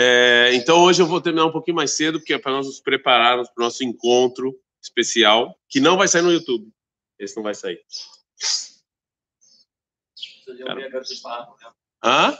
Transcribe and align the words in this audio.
É, 0.00 0.54
então 0.54 0.84
hoje 0.84 1.02
eu 1.02 1.06
vou 1.08 1.20
terminar 1.20 1.46
um 1.46 1.50
pouquinho 1.50 1.74
mais 1.74 1.90
cedo, 1.90 2.20
porque 2.20 2.32
é 2.32 2.38
para 2.38 2.52
nós 2.52 2.66
nos 2.66 2.78
prepararmos 2.78 3.48
para 3.48 3.60
o 3.60 3.64
nosso 3.64 3.82
encontro 3.82 4.56
especial, 4.80 5.58
que 5.68 5.80
não 5.80 5.96
vai 5.96 6.06
sair 6.06 6.22
no 6.22 6.32
YouTube. 6.32 6.72
Esse 7.18 7.34
não 7.34 7.42
vai 7.42 7.52
sair. 7.52 7.84
Hã? 12.04 12.38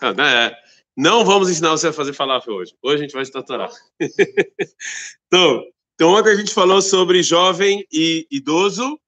Ah, 0.00 0.46
é. 0.46 0.56
Não 0.96 1.22
vamos 1.22 1.50
ensinar 1.50 1.72
você 1.72 1.88
a 1.88 1.92
fazer 1.92 2.14
falafel 2.14 2.54
hoje. 2.54 2.74
Hoje 2.82 2.94
a 2.94 3.02
gente 3.02 3.12
vai 3.12 3.24
se 3.26 3.30
tatuar. 3.30 3.68
então, 5.28 5.62
então, 5.94 6.14
ontem 6.14 6.30
a 6.30 6.36
gente 6.36 6.54
falou 6.54 6.80
sobre 6.80 7.22
jovem 7.22 7.86
e 7.92 8.26
idoso, 8.30 8.98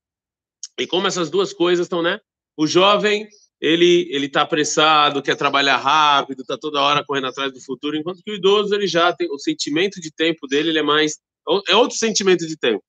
e 0.79 0.87
como 0.87 1.07
essas 1.07 1.31
duas 1.31 1.55
coisas 1.55 1.87
estão, 1.87 2.03
né? 2.03 2.21
O 2.55 2.67
jovem, 2.67 3.27
ele 3.61 4.07
ele 4.11 4.27
está 4.27 4.43
apressado, 4.43 5.23
quer 5.23 5.37
trabalhar 5.37 5.77
rápido, 5.77 6.43
está 6.43 6.57
toda 6.57 6.81
hora 6.81 7.05
correndo 7.05 7.27
atrás 7.27 7.53
do 7.53 7.61
futuro, 7.61 7.97
enquanto 7.97 8.23
que 8.23 8.31
o 8.31 8.35
idoso, 8.35 8.75
ele 8.75 8.87
já 8.87 9.13
tem, 9.13 9.29
o 9.31 9.39
sentimento 9.39 10.01
de 10.01 10.11
tempo 10.13 10.47
dele, 10.47 10.71
ele 10.71 10.79
é 10.79 10.83
mais, 10.83 11.19
é 11.69 11.75
outro 11.75 11.97
sentimento 11.97 12.47
de 12.47 12.57
tempo, 12.57 12.85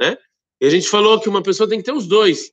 né? 0.00 0.16
E 0.60 0.66
a 0.66 0.70
gente 0.70 0.88
falou 0.88 1.20
que 1.20 1.28
uma 1.28 1.42
pessoa 1.42 1.68
tem 1.68 1.78
que 1.78 1.84
ter 1.84 1.92
os 1.92 2.06
dois. 2.06 2.52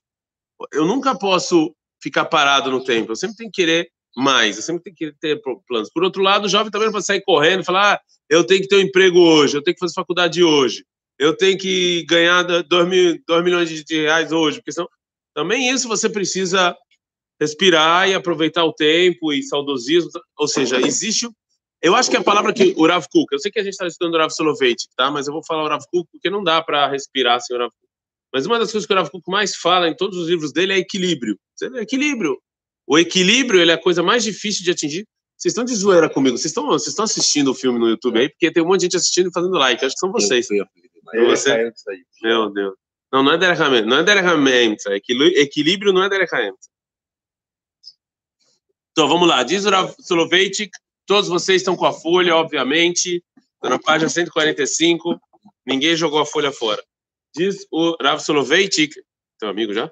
Eu 0.72 0.86
nunca 0.86 1.16
posso 1.18 1.74
ficar 2.02 2.24
parado 2.24 2.70
no 2.70 2.82
tempo, 2.82 3.12
eu 3.12 3.16
sempre 3.16 3.36
tenho 3.36 3.50
que 3.50 3.62
querer 3.62 3.90
mais, 4.16 4.56
eu 4.56 4.62
sempre 4.62 4.82
tenho 4.82 4.96
que 4.96 5.18
ter 5.20 5.40
planos. 5.66 5.90
Por 5.92 6.02
outro 6.02 6.22
lado, 6.22 6.46
o 6.46 6.48
jovem 6.48 6.70
também 6.70 6.86
não 6.86 6.92
pode 6.92 7.06
sair 7.06 7.22
correndo 7.22 7.60
e 7.60 7.64
falar, 7.66 7.94
ah, 7.94 8.00
eu 8.28 8.44
tenho 8.44 8.62
que 8.62 8.68
ter 8.68 8.76
um 8.76 8.80
emprego 8.80 9.18
hoje, 9.18 9.56
eu 9.56 9.62
tenho 9.62 9.74
que 9.74 9.80
fazer 9.80 9.94
faculdade 9.94 10.42
hoje, 10.42 10.84
eu 11.18 11.36
tenho 11.36 11.58
que 11.58 12.04
ganhar 12.06 12.42
2 12.42 12.88
mil, 12.88 13.20
milhões 13.42 13.68
de 13.68 14.00
reais 14.00 14.32
hoje, 14.32 14.58
porque 14.58 14.72
senão... 14.72 14.88
Também 15.34 15.70
isso 15.70 15.86
você 15.86 16.08
precisa 16.08 16.76
respirar 17.40 18.08
e 18.08 18.14
aproveitar 18.14 18.64
o 18.64 18.72
tempo 18.72 19.32
e 19.32 19.42
saudosismo, 19.42 20.10
ou 20.38 20.48
seja, 20.48 20.80
existe... 20.80 21.28
Eu 21.80 21.94
acho 21.94 22.10
que 22.10 22.16
a 22.16 22.22
palavra 22.22 22.52
que 22.52 22.74
o 22.76 22.86
Rav 22.86 23.06
Kuk, 23.08 23.32
eu 23.32 23.38
sei 23.38 23.52
que 23.52 23.58
a 23.60 23.62
gente 23.62 23.74
está 23.74 23.86
estudando 23.86 24.14
o 24.14 24.18
Rav 24.18 24.30
Soloveitch, 24.30 24.86
tá? 24.96 25.12
Mas 25.12 25.28
eu 25.28 25.32
vou 25.32 25.44
falar 25.44 25.62
o 25.62 25.68
Rav 25.68 25.84
Kuk 25.92 26.08
porque 26.10 26.28
não 26.28 26.42
dá 26.42 26.60
para 26.60 26.88
respirar 26.88 27.40
sem 27.40 27.54
o 27.54 27.58
Rav 27.60 27.70
Kuk. 27.70 27.88
Mas 28.32 28.46
uma 28.46 28.58
das 28.58 28.72
coisas 28.72 28.84
que 28.84 28.92
o 28.92 28.96
Rav 28.96 29.08
Kuk 29.08 29.30
mais 29.30 29.54
fala 29.54 29.88
em 29.88 29.94
todos 29.94 30.18
os 30.18 30.28
livros 30.28 30.52
dele 30.52 30.72
é 30.72 30.78
equilíbrio. 30.78 31.38
Equilíbrio. 31.76 32.36
O 32.84 32.98
equilíbrio 32.98 33.60
ele 33.60 33.70
é 33.70 33.74
a 33.74 33.80
coisa 33.80 34.02
mais 34.02 34.24
difícil 34.24 34.64
de 34.64 34.72
atingir. 34.72 35.06
Vocês 35.36 35.52
estão 35.52 35.64
de 35.64 35.72
zoeira 35.72 36.10
comigo? 36.10 36.36
Vocês 36.36 36.50
estão, 36.50 36.66
vocês 36.66 36.88
estão 36.88 37.04
assistindo 37.04 37.52
o 37.52 37.54
filme 37.54 37.78
no 37.78 37.88
YouTube 37.88 38.18
aí? 38.18 38.28
Porque 38.28 38.50
tem 38.50 38.60
um 38.60 38.66
monte 38.66 38.80
de 38.80 38.86
gente 38.86 38.96
assistindo 38.96 39.28
e 39.28 39.32
fazendo 39.32 39.56
like. 39.56 39.84
Acho 39.84 39.94
que 39.94 40.00
são 40.00 40.10
vocês. 40.10 40.50
Eu, 40.50 40.66
eu, 41.14 41.26
você... 41.26 41.72
Meu 42.22 42.50
Deus. 42.50 42.74
Não, 43.12 43.22
não 43.22 43.32
é 43.32 43.38
Derek. 43.38 43.86
Não 43.86 43.98
é 43.98 44.02
Derek 44.02 44.26
Hamed. 44.26 44.76
Equilíbrio 45.36 45.92
não 45.92 46.02
é 46.02 46.08
Derek 46.08 46.34
Hamed. 46.34 46.56
Então, 48.97 49.07
vamos 49.07 49.27
lá. 49.27 49.43
Diz 49.43 49.65
o 49.65 49.69
Rav 49.69 49.93
Soloveitch, 49.99 50.69
todos 51.05 51.29
vocês 51.29 51.61
estão 51.61 51.75
com 51.75 51.85
a 51.85 51.93
folha, 51.93 52.35
obviamente. 52.35 53.23
Na 53.63 53.79
página 53.79 54.09
145. 54.09 55.19
Ninguém 55.65 55.95
jogou 55.95 56.19
a 56.19 56.25
folha 56.25 56.51
fora. 56.51 56.83
Diz 57.35 57.65
o 57.71 57.95
Rav 58.01 58.19
Soloveitch, 58.19 58.95
teu 59.39 59.49
amigo 59.49 59.73
já? 59.73 59.91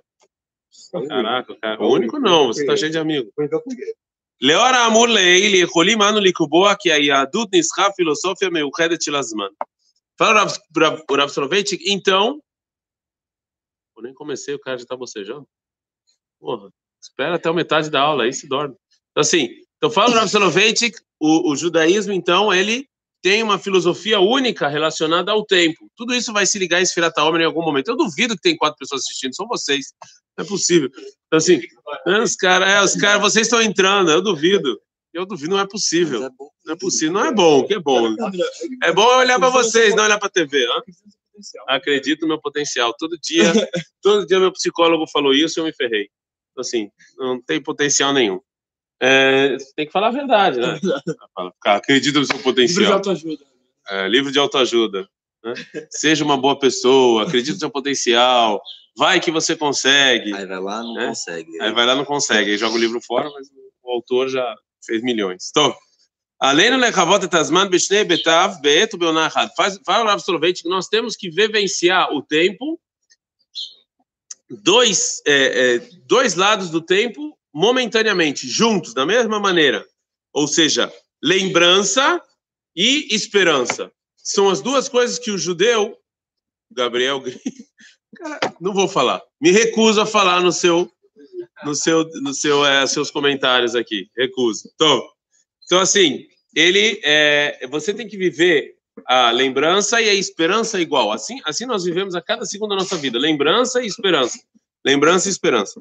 Caraca, 1.07 1.55
cara. 1.55 1.81
O 1.81 1.93
único 1.93 2.19
não, 2.19 2.47
você 2.47 2.61
está 2.61 2.77
cheio 2.77 2.91
de 2.91 2.97
amigos. 2.97 3.31
לאור 4.41 4.65
האמור 4.65 5.07
לעיל, 5.07 5.55
יכולים 5.55 6.01
אנו 6.01 6.19
לקבוע 6.19 6.75
כי 6.79 6.91
היהדות 6.91 7.53
ניסחה 7.53 7.87
פילוסופיה 7.95 8.49
מיוחדת 8.49 9.01
של 9.01 9.15
הזמן. 9.15 9.47
Fala 10.19 10.45
o 11.09 11.15
Rav 11.15 11.29
Soloveitch, 11.29 11.73
então... 11.85 12.39
Eu 13.97 14.03
nem 14.03 14.13
comecei, 14.13 14.53
o 14.53 14.59
cara 14.59 14.77
já 14.77 14.83
está 14.83 14.95
bocejando. 14.95 15.47
Porra, 16.39 16.69
espera 17.01 17.35
até 17.35 17.49
a 17.49 17.53
metade 17.53 17.89
da 17.89 18.01
aula, 18.01 18.23
aí 18.23 18.33
se 18.33 18.47
dorme. 18.47 18.75
Então, 19.16 19.22
assim, 19.22 19.48
então 19.78 19.90
fala 19.90 20.10
o 20.10 20.14
Rav 20.14 20.28
Soloveitch, 20.28 20.92
o, 21.18 21.50
o 21.50 21.56
judaísmo, 21.56 22.12
então, 22.12 22.52
ele 22.52 22.86
tem 23.22 23.42
uma 23.42 23.58
filosofia 23.58 24.20
única 24.20 24.68
relacionada 24.68 25.32
ao 25.32 25.42
tempo. 25.42 25.90
Tudo 25.96 26.14
isso 26.14 26.34
vai 26.34 26.44
se 26.44 26.58
ligar 26.58 26.80
em 26.80 26.82
Esfirata 26.82 27.22
Homem 27.24 27.40
em 27.40 27.46
algum 27.46 27.62
momento. 27.62 27.88
Eu 27.88 27.96
duvido 27.96 28.36
que 28.36 28.42
tem 28.42 28.56
quatro 28.56 28.76
pessoas 28.78 29.00
assistindo, 29.00 29.34
são 29.34 29.48
vocês. 29.48 29.94
Não 30.36 30.44
é 30.44 30.48
possível. 30.48 30.90
Então, 31.26 31.38
assim, 31.38 31.62
né, 32.06 32.20
os 32.20 32.36
caras, 32.36 32.68
é, 32.68 32.82
os 32.82 32.94
caras, 32.94 33.22
vocês 33.22 33.46
estão 33.46 33.60
entrando, 33.62 34.10
eu 34.10 34.20
duvido. 34.20 34.78
Eu 35.14 35.24
duvido, 35.24 35.54
não 35.54 35.60
é 35.60 35.66
possível. 35.66 36.20
Não 36.64 36.74
é 36.74 36.76
possível, 36.76 37.14
não 37.14 37.24
é 37.24 37.32
bom, 37.32 37.66
que 37.66 37.72
é 37.72 37.80
bom. 37.80 38.14
É 38.82 38.92
bom 38.92 39.16
olhar 39.16 39.38
para 39.38 39.48
vocês, 39.48 39.96
não 39.96 40.04
olhar 40.04 40.18
para 40.18 40.28
a 40.28 40.30
TV. 40.30 40.66
Acredito 41.66 42.22
no 42.22 42.28
meu 42.28 42.40
potencial. 42.40 42.94
Todo 42.98 43.18
dia, 43.18 43.50
todo 44.02 44.26
dia 44.26 44.38
meu 44.38 44.52
psicólogo 44.52 45.06
falou 45.10 45.32
isso 45.32 45.58
e 45.58 45.60
eu 45.62 45.64
me 45.64 45.72
ferrei. 45.72 46.10
Então, 46.52 46.60
assim, 46.60 46.90
não 47.16 47.42
tem 47.42 47.62
potencial 47.62 48.12
nenhum 48.12 48.40
é, 49.00 49.56
tem 49.74 49.86
que 49.86 49.92
falar 49.92 50.08
a 50.08 50.12
verdade, 50.12 50.58
né? 50.58 50.78
Acredita 51.64 52.18
no 52.18 52.24
seu 52.24 52.38
potencial. 52.38 52.80
Livro 52.80 52.86
de 52.86 52.92
autoajuda. 52.92 53.44
É, 53.88 54.08
livro 54.08 54.32
de 54.32 54.38
autoajuda. 54.38 55.08
Né? 55.44 55.54
Seja 55.90 56.24
uma 56.24 56.36
boa 56.36 56.58
pessoa, 56.58 57.22
Acredita 57.24 57.54
no 57.54 57.60
seu 57.60 57.70
potencial, 57.70 58.62
vai 58.96 59.20
que 59.20 59.30
você 59.30 59.54
consegue. 59.54 60.34
Aí 60.34 60.46
vai 60.46 60.60
lá, 60.60 60.82
não 60.82 60.94
né? 60.94 61.08
consegue. 61.08 61.60
Aí 61.60 61.72
vai 61.72 61.86
lá, 61.86 61.94
não 61.94 62.04
consegue. 62.04 62.50
Aí 62.50 62.58
joga 62.58 62.74
o 62.74 62.80
livro 62.80 63.00
fora, 63.00 63.30
mas 63.30 63.48
o 63.82 63.90
autor 63.90 64.28
já 64.28 64.54
fez 64.84 65.02
milhões. 65.02 65.48
Então, 65.50 65.74
Além 66.38 66.70
do 66.70 66.92
Cavota 66.92 67.26
Tasman, 67.26 67.68
Bishnei 67.68 68.04
Betav, 68.04 68.60
Beeto 68.60 68.98
Belnachad. 68.98 69.50
Fala 69.86 70.04
lá 70.04 70.12
absorvente 70.12 70.62
que 70.62 70.68
nós 70.68 70.86
temos 70.86 71.16
que 71.16 71.30
vivenciar 71.30 72.12
o 72.12 72.22
tempo, 72.22 72.78
dois, 74.50 75.22
é, 75.26 75.76
é, 75.76 75.78
dois 76.06 76.34
lados 76.34 76.68
do 76.68 76.82
tempo 76.82 77.35
momentaneamente, 77.56 78.46
juntos, 78.46 78.92
da 78.92 79.06
mesma 79.06 79.40
maneira. 79.40 79.82
Ou 80.30 80.46
seja, 80.46 80.92
lembrança 81.22 82.20
e 82.76 83.08
esperança. 83.14 83.90
São 84.14 84.50
as 84.50 84.60
duas 84.60 84.90
coisas 84.90 85.18
que 85.18 85.30
o 85.30 85.38
judeu, 85.38 85.96
Gabriel, 86.70 87.22
cara, 88.14 88.38
não 88.60 88.74
vou 88.74 88.86
falar. 88.86 89.22
Me 89.40 89.50
recuso 89.50 90.02
a 90.02 90.04
falar 90.04 90.42
no 90.42 90.52
seu, 90.52 90.92
no 91.64 91.74
seu, 91.74 92.04
no 92.20 92.34
seu, 92.34 92.66
é, 92.66 92.86
seus 92.86 93.10
comentários 93.10 93.74
aqui. 93.74 94.10
Recuso. 94.14 94.70
Então, 94.74 95.02
então 95.64 95.80
assim, 95.80 96.26
ele, 96.54 97.00
é, 97.02 97.66
você 97.70 97.94
tem 97.94 98.06
que 98.06 98.18
viver 98.18 98.76
a 99.06 99.30
lembrança 99.30 100.02
e 100.02 100.10
a 100.10 100.14
esperança 100.14 100.78
igual. 100.78 101.10
Assim, 101.10 101.40
assim 101.46 101.64
nós 101.64 101.84
vivemos 101.84 102.14
a 102.14 102.20
cada 102.20 102.44
segundo 102.44 102.70
da 102.70 102.76
nossa 102.76 102.98
vida. 102.98 103.18
Lembrança 103.18 103.82
e 103.82 103.86
esperança. 103.86 104.38
Lembrança 104.84 105.28
e 105.28 105.32
esperança. 105.32 105.80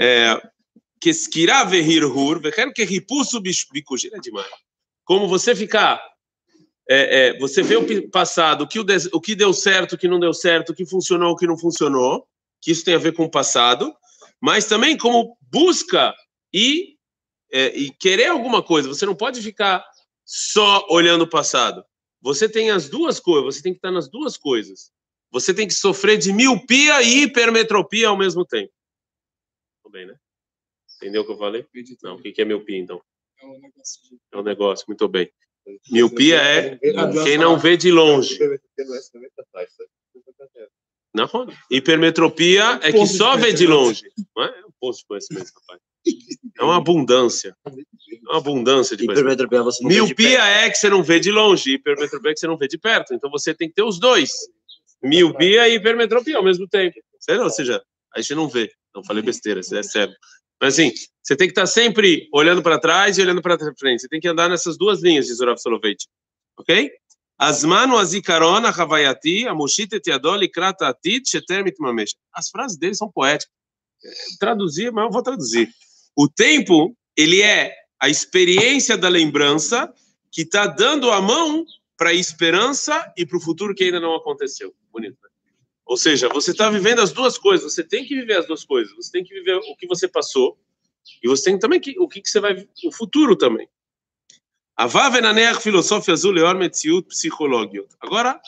É, 0.00 0.40
que 1.04 1.10
esquirá 1.10 1.64
verhirhur, 1.64 2.40
vechen 2.40 2.72
que 2.72 2.82
ripusso 2.82 3.38
bikushir 3.38 4.10
é 4.14 4.18
demais. 4.18 4.48
Como 5.04 5.28
você 5.28 5.54
ficar, 5.54 6.02
é, 6.88 7.28
é, 7.28 7.38
você 7.38 7.62
vê 7.62 7.76
o 7.76 8.08
passado, 8.08 8.62
o 8.62 8.66
que, 8.66 8.80
o 8.80 9.20
que 9.20 9.34
deu 9.34 9.52
certo, 9.52 9.92
o 9.92 9.98
que 9.98 10.08
não 10.08 10.18
deu 10.18 10.32
certo, 10.32 10.70
o 10.70 10.74
que 10.74 10.86
funcionou, 10.86 11.32
o 11.32 11.36
que 11.36 11.46
não 11.46 11.58
funcionou, 11.58 12.26
que 12.58 12.70
isso 12.70 12.82
tem 12.82 12.94
a 12.94 12.98
ver 12.98 13.12
com 13.12 13.24
o 13.24 13.30
passado, 13.30 13.94
mas 14.40 14.64
também 14.64 14.96
como 14.96 15.36
busca 15.42 16.14
e, 16.50 16.96
é, 17.52 17.76
e 17.76 17.90
querer 17.90 18.28
alguma 18.28 18.62
coisa. 18.62 18.88
Você 18.88 19.04
não 19.04 19.14
pode 19.14 19.42
ficar 19.42 19.84
só 20.24 20.86
olhando 20.88 21.24
o 21.24 21.28
passado. 21.28 21.84
Você 22.22 22.48
tem 22.48 22.70
as 22.70 22.88
duas 22.88 23.20
coisas, 23.20 23.56
você 23.56 23.62
tem 23.62 23.74
que 23.74 23.78
estar 23.78 23.90
nas 23.90 24.08
duas 24.08 24.38
coisas. 24.38 24.90
Você 25.30 25.52
tem 25.52 25.68
que 25.68 25.74
sofrer 25.74 26.16
de 26.16 26.32
miopia 26.32 27.02
e 27.02 27.24
hipermetropia 27.24 28.08
ao 28.08 28.16
mesmo 28.16 28.42
tempo. 28.46 28.72
Tudo 29.82 29.92
bem, 29.92 30.06
né? 30.06 30.14
Entendeu 31.04 31.20
o 31.20 31.26
que 31.26 31.32
eu 31.32 31.36
falei? 31.36 31.66
Não, 32.02 32.14
o 32.14 32.22
que 32.22 32.40
é 32.40 32.44
miopia, 32.46 32.78
então? 32.78 32.98
É 33.38 33.46
um 33.46 33.60
negócio. 33.60 34.00
É 34.32 34.36
um 34.38 34.42
negócio, 34.42 34.86
muito 34.88 35.06
bem. 35.06 35.30
Miopia 35.90 36.36
é 36.40 36.78
quem 37.24 37.36
não 37.36 37.58
vê 37.58 37.76
de 37.76 37.92
longe. 37.92 38.38
Não, 41.14 41.28
hipermetropia 41.70 42.80
é 42.82 42.90
que 42.90 43.06
só 43.06 43.36
vê 43.36 43.52
de 43.52 43.66
longe. 43.66 44.02
Não 44.34 44.44
é? 44.44 44.48
é 44.48 44.64
um 44.64 44.70
posto 44.80 45.00
de 45.00 45.06
conhecimento, 45.08 45.52
rapaz. 45.54 45.80
É 46.58 46.64
uma 46.64 46.78
abundância. 46.78 47.54
É 47.66 48.30
uma 48.30 48.38
abundância 48.38 48.96
de 48.96 49.04
hipermetropia 49.04 49.62
você 49.62 49.86
Miopia 49.86 50.42
é 50.42 50.70
que 50.70 50.78
você 50.78 50.88
não 50.88 51.02
vê 51.02 51.20
de 51.20 51.30
longe, 51.30 51.74
hipermetropia 51.74 52.30
é 52.30 52.34
que 52.34 52.40
você 52.40 52.46
não 52.46 52.56
vê 52.56 52.66
de 52.66 52.78
perto. 52.78 53.12
Então 53.12 53.30
você 53.30 53.54
tem 53.54 53.68
que 53.68 53.74
ter 53.74 53.82
os 53.82 54.00
dois. 54.00 54.32
Miopia 55.02 55.68
e 55.68 55.74
hipermetropia 55.74 56.38
ao 56.38 56.42
mesmo 56.42 56.66
tempo. 56.66 56.98
Ou 57.28 57.50
seja, 57.50 57.84
aí 58.16 58.24
você 58.24 58.34
não 58.34 58.48
vê. 58.48 58.72
Não 58.94 59.04
falei 59.04 59.22
besteira, 59.22 59.60
isso 59.60 59.76
é 59.76 59.82
sério. 59.82 60.14
Mas 60.60 60.74
assim, 60.74 60.92
você 61.22 61.36
tem 61.36 61.48
que 61.48 61.52
estar 61.52 61.66
sempre 61.66 62.28
olhando 62.32 62.62
para 62.62 62.78
trás 62.78 63.18
e 63.18 63.22
olhando 63.22 63.42
para 63.42 63.58
frente. 63.78 64.02
Você 64.02 64.08
tem 64.08 64.20
que 64.20 64.28
andar 64.28 64.48
nessas 64.48 64.76
duas 64.76 65.02
linhas, 65.02 65.26
diz 65.26 65.40
o 65.40 65.44
Rav 65.46 65.58
Soloveitch. 65.58 66.04
Ok? 66.58 66.90
Azmanu 67.38 67.96
azikaron 67.98 68.64
havayati 68.64 69.46
amushit 69.48 69.92
et 69.94 70.06
yadol 70.06 70.38
likrat 70.38 70.80
atid 70.82 71.26
sheter. 71.26 71.64
As 72.32 72.48
frases 72.48 72.78
dele 72.78 72.94
são 72.94 73.10
poéticas. 73.10 73.52
Traduzir, 74.38 74.92
mas 74.92 75.06
eu 75.06 75.10
vou 75.10 75.22
traduzir. 75.22 75.70
O 76.16 76.28
tempo, 76.28 76.96
ele 77.16 77.42
é 77.42 77.74
a 78.00 78.08
experiência 78.08 78.96
da 78.96 79.08
lembrança 79.08 79.92
que 80.30 80.42
está 80.42 80.66
dando 80.66 81.10
a 81.10 81.20
mão 81.20 81.64
para 81.96 82.10
a 82.10 82.14
esperança 82.14 83.12
e 83.16 83.24
para 83.24 83.38
o 83.38 83.40
futuro 83.40 83.74
que 83.74 83.84
ainda 83.84 84.00
não 84.00 84.14
aconteceu. 84.14 84.74
Bonito, 84.92 85.16
né? 85.22 85.28
Ou 85.86 85.96
seja, 85.96 86.28
você 86.28 86.52
está 86.52 86.70
vivendo 86.70 87.00
as 87.00 87.12
duas 87.12 87.36
coisas. 87.36 87.74
Você 87.74 87.84
tem 87.84 88.04
que 88.04 88.14
viver 88.14 88.38
as 88.38 88.46
duas 88.46 88.64
coisas. 88.64 88.94
Você 88.96 89.10
tem 89.10 89.24
que 89.24 89.34
viver 89.34 89.56
o 89.56 89.76
que 89.76 89.86
você 89.86 90.08
passou 90.08 90.58
e 91.22 91.28
você 91.28 91.44
tem 91.44 91.58
também 91.58 91.80
que, 91.80 91.98
o 91.98 92.08
que, 92.08 92.20
que 92.20 92.28
você 92.28 92.40
vai 92.40 92.66
o 92.84 92.92
futuro 92.92 93.36
também. 93.36 93.68
Avavenaneach 94.76 95.60
filosofia 95.62 96.14
azul 96.14 96.32
leor 96.32 96.56
metziut 96.56 97.06
psicológico. 97.08 97.88
Agora, 98.00 98.40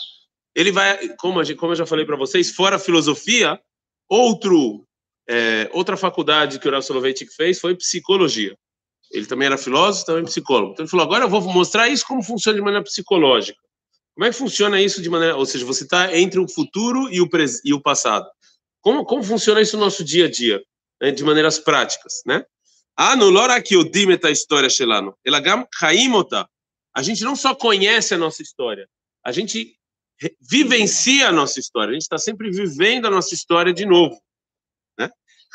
ele 0.54 0.72
vai, 0.72 1.08
como, 1.16 1.40
como 1.56 1.72
eu 1.72 1.76
já 1.76 1.86
falei 1.86 2.04
para 2.04 2.16
vocês, 2.16 2.50
fora 2.50 2.78
filosofia, 2.78 3.60
outro, 4.08 4.84
é, 5.28 5.70
outra 5.72 5.96
faculdade 5.96 6.58
que 6.58 6.68
o 6.68 6.70
Rav 6.70 6.82
Soloveitchik 6.82 7.32
fez 7.32 7.60
foi 7.60 7.76
psicologia. 7.76 8.56
Ele 9.12 9.26
também 9.26 9.46
era 9.46 9.56
filósofo, 9.56 10.06
também 10.06 10.24
psicólogo. 10.24 10.72
Então 10.72 10.84
ele 10.84 10.90
falou, 10.90 11.06
agora 11.06 11.24
eu 11.24 11.28
vou 11.28 11.40
mostrar 11.42 11.88
isso 11.88 12.04
como 12.06 12.22
funciona 12.22 12.58
de 12.58 12.64
maneira 12.64 12.82
psicológica. 12.82 13.60
Como 14.15 14.25
é 14.25 14.29
que 14.29 14.35
funciona 14.35 14.81
isso 14.81 15.01
de 15.01 15.09
maneira, 15.09 15.35
ou 15.35 15.45
seja, 15.45 15.65
você 15.65 15.83
está 15.83 16.15
entre 16.17 16.39
o 16.39 16.47
futuro 16.47 17.09
e 17.11 17.21
o, 17.21 17.29
e 17.63 17.73
o 17.73 17.81
passado. 17.81 18.27
Como, 18.81 19.05
como 19.05 19.23
funciona 19.23 19.61
isso 19.61 19.77
no 19.77 19.83
nosso 19.85 20.03
dia 20.03 20.25
a 20.25 20.29
dia, 20.29 20.61
né, 21.01 21.11
de 21.11 21.23
maneiras 21.23 21.59
práticas, 21.59 22.21
né? 22.25 22.43
אנו 22.99 23.31
לא 23.31 23.45
רק 23.49 23.71
יודעים 23.71 24.11
את 24.11 24.25
ההיסטוריה 24.25 24.69
שלנו, 24.69 25.11
אלא 25.27 25.39
גם 25.39 25.61
חיים 25.75 26.13
אותה. 26.13 26.41
A 26.93 27.01
gente 27.01 27.23
não 27.23 27.35
só 27.35 27.55
conhece 27.55 28.13
a 28.13 28.17
nossa 28.17 28.41
história, 28.41 28.85
a 29.25 29.31
gente 29.31 29.77
vivencia 30.41 31.29
a 31.29 31.31
nossa 31.31 31.59
história, 31.59 31.91
a 31.91 31.93
gente 31.93 32.03
está 32.03 32.17
sempre 32.17 32.51
vivendo 32.51 33.07
a 33.07 33.09
nossa 33.09 33.33
história 33.33 33.73
de 33.73 33.85
novo. 33.85 34.19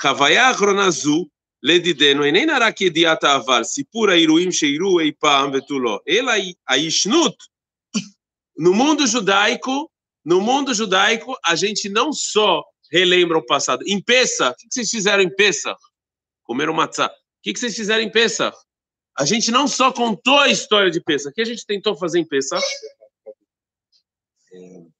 חוויה 0.01 0.49
האחרונה 0.49 0.91
זו, 0.91 1.27
לדידנו, 1.63 2.25
איננה 2.25 2.59
רק 2.61 2.81
ידיעת 2.81 3.25
העבר, 3.25 3.65
סיפור 3.65 4.11
האירועים 4.11 4.53
שאירעו 4.53 5.01
אי 5.01 5.13
פעם 5.19 5.51
ותו 5.55 5.79
לא, 5.79 6.01
אלא 6.09 6.33
הישנות. 6.69 7.50
no 8.62 8.76
mundo 8.76 9.08
judaico, 9.08 9.92
no 10.24 10.40
mundo 10.40 10.72
judaico, 10.72 11.36
a 11.44 11.56
gente 11.56 11.90
não 11.90 12.14
só 12.14 12.64
relembra 12.92 13.40
o 13.40 13.44
passado. 13.44 13.84
Em 13.88 14.00
Pesach, 14.00 14.52
o 14.52 14.56
que 14.56 14.68
vocês 14.76 14.88
fizeram 14.88 15.24
em 15.24 15.36
Pesach? 15.36 15.82
Comeram 16.44 16.72
matzah. 16.72 17.08
O 17.08 17.12
que, 17.42 17.58
vocês 17.58 17.76
fizeram 17.76 18.04
em 18.04 18.12
Pesach? 18.12 18.56
A 19.18 19.26
gente 19.26 19.50
não 19.50 19.68
só 19.68 19.92
contou 19.92 20.38
a 20.38 20.48
história 20.48 20.92
de 20.92 21.02
Pesach, 21.02 21.32
o 21.32 21.34
que 21.34 21.42
a 21.42 21.46
gente 21.46 21.66
tentou 21.66 21.98
fazer 21.98 22.20
em 22.20 22.28
Pesach? 22.28 22.64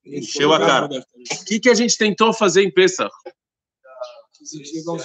Encheu 0.04 0.52
a 0.52 0.58
cara. 0.58 0.88
O 0.88 1.44
que, 1.44 1.60
que 1.60 1.70
a 1.70 1.74
gente 1.74 1.96
tentou 1.96 2.32
fazer 2.32 2.64
em 2.64 2.70
Pesach? 2.70 3.14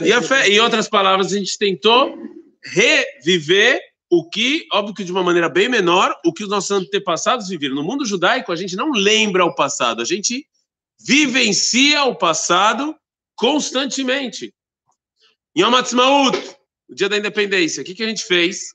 E 0.04 0.12
a 0.12 0.48
em 0.48 0.60
outras 0.62 0.90
palavras, 0.90 1.32
a 1.32 1.38
gente 1.38 1.56
tentou 1.60 2.18
reviver 2.64 3.80
o 4.10 4.30
que, 4.30 4.66
óbvio 4.72 4.96
que 4.96 5.04
de 5.04 5.12
uma 5.12 5.24
maneira 5.24 5.50
bem 5.50 5.68
menor, 5.68 6.16
o 6.26 6.34
que 6.34 6.44
os 6.44 6.50
nossos 6.50 6.72
antepassados 6.72 7.50
viveram. 7.50 7.76
No 7.76 7.84
mundo 7.84 8.06
judaico, 8.06 8.52
a 8.52 8.56
gente 8.56 8.76
não 8.76 8.92
lembra 8.92 9.46
o 9.46 9.54
passado, 9.54 10.02
a 10.02 10.06
gente 10.06 10.48
vivencia 11.00 12.04
o 12.06 12.16
passado 12.16 12.96
constantemente. 13.36 14.54
Yom 15.58 15.76
Ha'atzmaut, 15.76 16.38
o 16.90 16.96
dia 16.96 17.10
da 17.10 17.18
independência, 17.18 17.82
o 17.82 17.86
que, 17.86 17.94
que 17.94 18.04
a 18.04 18.08
gente 18.08 18.24
fez? 18.24 18.74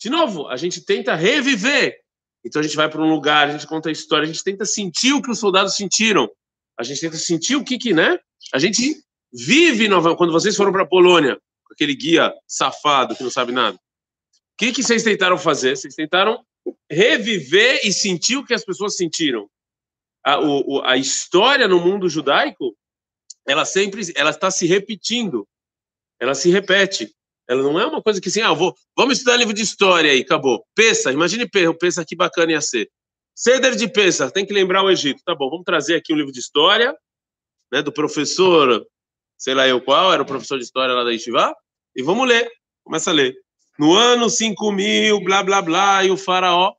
De 0.00 0.08
novo, 0.08 0.48
a 0.48 0.56
gente 0.56 0.80
tenta 0.80 1.14
reviver. 1.14 1.98
Então 2.44 2.60
a 2.60 2.62
gente 2.62 2.76
vai 2.76 2.88
para 2.88 3.02
um 3.02 3.08
lugar, 3.08 3.48
a 3.48 3.52
gente 3.52 3.66
conta 3.66 3.90
a 3.90 3.92
história, 3.92 4.24
a 4.24 4.26
gente 4.26 4.42
tenta 4.42 4.64
sentir 4.64 5.12
o 5.12 5.20
que 5.20 5.30
os 5.30 5.38
soldados 5.38 5.76
sentiram. 5.76 6.28
A 6.78 6.82
gente 6.82 7.00
tenta 7.00 7.18
sentir 7.18 7.56
o 7.56 7.64
que 7.64 7.76
que, 7.76 7.92
né? 7.92 8.18
A 8.54 8.58
gente 8.58 8.96
vive 9.30 9.88
nova. 9.88 10.16
Quando 10.16 10.32
vocês 10.32 10.56
foram 10.56 10.72
para 10.72 10.84
a 10.84 10.88
Polônia, 10.88 11.36
com 11.64 11.74
aquele 11.74 11.94
guia 11.94 12.32
safado 12.48 13.14
que 13.14 13.22
não 13.22 13.30
sabe 13.30 13.52
nada, 13.52 13.78
que 14.60 14.72
que 14.72 14.82
vocês 14.82 15.02
tentaram 15.02 15.38
fazer? 15.38 15.74
Vocês 15.74 15.94
tentaram 15.94 16.44
reviver 16.90 17.80
e 17.82 17.90
sentir 17.94 18.36
o 18.36 18.44
que 18.44 18.52
as 18.52 18.62
pessoas 18.62 18.94
sentiram. 18.94 19.48
A, 20.22 20.38
o, 20.38 20.82
a 20.84 20.98
história 20.98 21.66
no 21.66 21.80
mundo 21.80 22.10
judaico, 22.10 22.76
ela 23.48 23.64
sempre, 23.64 24.02
ela 24.14 24.28
está 24.28 24.50
se 24.50 24.66
repetindo. 24.66 25.48
Ela 26.20 26.34
se 26.34 26.50
repete. 26.50 27.10
Ela 27.48 27.62
não 27.62 27.80
é 27.80 27.86
uma 27.86 28.02
coisa 28.02 28.20
que 28.20 28.28
assim, 28.28 28.42
ah, 28.42 28.52
vou, 28.52 28.76
vamos 28.94 29.16
estudar 29.16 29.38
livro 29.38 29.54
de 29.54 29.62
história 29.62 30.12
aí, 30.12 30.20
acabou. 30.20 30.62
Pensa, 30.74 31.10
imagine 31.10 31.48
pensa 31.80 32.04
que 32.04 32.14
bacana 32.14 32.52
ia 32.52 32.60
ser. 32.60 32.90
Ceder 33.34 33.74
de 33.74 33.88
pensa, 33.88 34.30
tem 34.30 34.44
que 34.44 34.52
lembrar 34.52 34.84
o 34.84 34.90
Egito. 34.90 35.22
Tá 35.24 35.34
bom, 35.34 35.48
vamos 35.48 35.64
trazer 35.64 35.94
aqui 35.94 36.12
um 36.12 36.16
livro 36.16 36.32
de 36.32 36.38
história, 36.38 36.94
né, 37.72 37.80
do 37.80 37.90
professor, 37.90 38.86
sei 39.38 39.54
lá 39.54 39.66
eu 39.66 39.80
qual, 39.80 40.12
era 40.12 40.22
o 40.22 40.26
professor 40.26 40.58
de 40.58 40.64
história 40.64 40.94
lá 40.94 41.02
da 41.02 41.12
Yeshiva, 41.12 41.54
e 41.96 42.02
vamos 42.02 42.28
ler. 42.28 42.46
Começa 42.84 43.10
a 43.10 43.14
ler. 43.14 43.34
No 43.80 43.94
ano 43.94 44.28
5000, 44.28 45.24
blá, 45.24 45.42
blá, 45.42 45.62
blá, 45.62 46.04
e 46.04 46.10
o 46.10 46.16
faraó. 46.16 46.74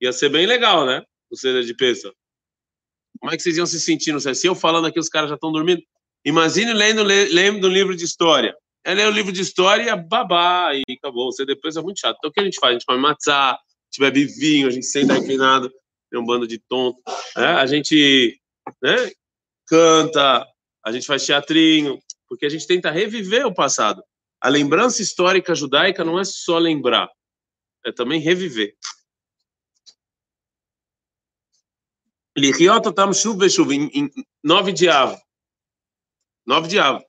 Ia 0.00 0.12
ser 0.12 0.28
bem 0.28 0.46
legal, 0.46 0.86
né? 0.86 1.02
O 1.28 1.36
Ceder 1.36 1.64
de 1.64 1.74
pensa. 1.74 2.12
Como 3.18 3.32
é 3.32 3.36
que 3.36 3.42
vocês 3.42 3.56
iam 3.56 3.66
se 3.66 3.80
sentindo? 3.80 4.20
Se 4.20 4.46
eu 4.46 4.54
falando 4.54 4.86
aqui, 4.86 5.00
os 5.00 5.08
caras 5.08 5.28
já 5.28 5.34
estão 5.34 5.50
dormindo. 5.50 5.82
Imagine 6.24 6.72
lendo, 6.72 7.02
lendo 7.02 7.66
um 7.66 7.70
livro 7.70 7.96
de 7.96 8.04
história 8.04 8.54
é 8.84 9.08
o 9.08 9.10
livro 9.10 9.32
de 9.32 9.40
história, 9.40 9.96
babá, 9.96 10.72
e 10.74 10.82
acabou. 10.92 11.32
Você 11.32 11.46
depois 11.46 11.76
é 11.76 11.82
muito 11.82 12.00
chato. 12.00 12.16
Então 12.18 12.30
o 12.30 12.32
que 12.32 12.40
a 12.40 12.44
gente 12.44 12.60
faz? 12.60 12.70
A 12.70 12.72
gente 12.74 12.86
come 12.86 13.00
matzá, 13.00 13.52
a 13.52 13.58
gente 13.90 14.00
bebe 14.00 14.26
vinho, 14.26 14.68
a 14.68 14.70
gente 14.70 14.86
senta 14.86 15.16
inclinado, 15.16 15.72
tem 16.10 16.20
um 16.20 16.26
bando 16.26 16.46
de 16.46 16.58
tonto. 16.58 17.00
Né? 17.36 17.46
A 17.46 17.66
gente 17.66 18.38
né, 18.82 19.10
canta, 19.66 20.46
a 20.84 20.92
gente 20.92 21.06
faz 21.06 21.24
teatrinho, 21.24 21.98
porque 22.28 22.44
a 22.44 22.48
gente 22.48 22.66
tenta 22.66 22.90
reviver 22.90 23.46
o 23.46 23.54
passado. 23.54 24.02
A 24.43 24.49
lembrança 24.49 25.01
histórica 25.01 25.53
judaica 25.53 26.03
não 26.03 26.19
é 26.19 26.23
só 26.23 26.57
lembrar, 26.57 27.09
é 27.85 27.91
também 27.91 28.21
reviver. 28.21 28.75
Lihiot 32.37 32.87
otam 32.87 33.13
shuv 33.13 33.39
veshuv, 33.39 33.73
em 33.73 34.09
9 34.43 34.71
de 34.71 34.87
Av. 34.87 35.19
9 36.45 36.67
de 36.67 36.79
Av. 36.79 37.03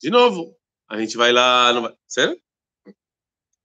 De 0.00 0.10
novo, 0.10 0.54
a 0.88 0.98
gente 0.98 1.16
vai 1.16 1.32
lá, 1.32 1.72
não 1.72 1.82
vai, 1.82 1.94
certo? 2.06 2.42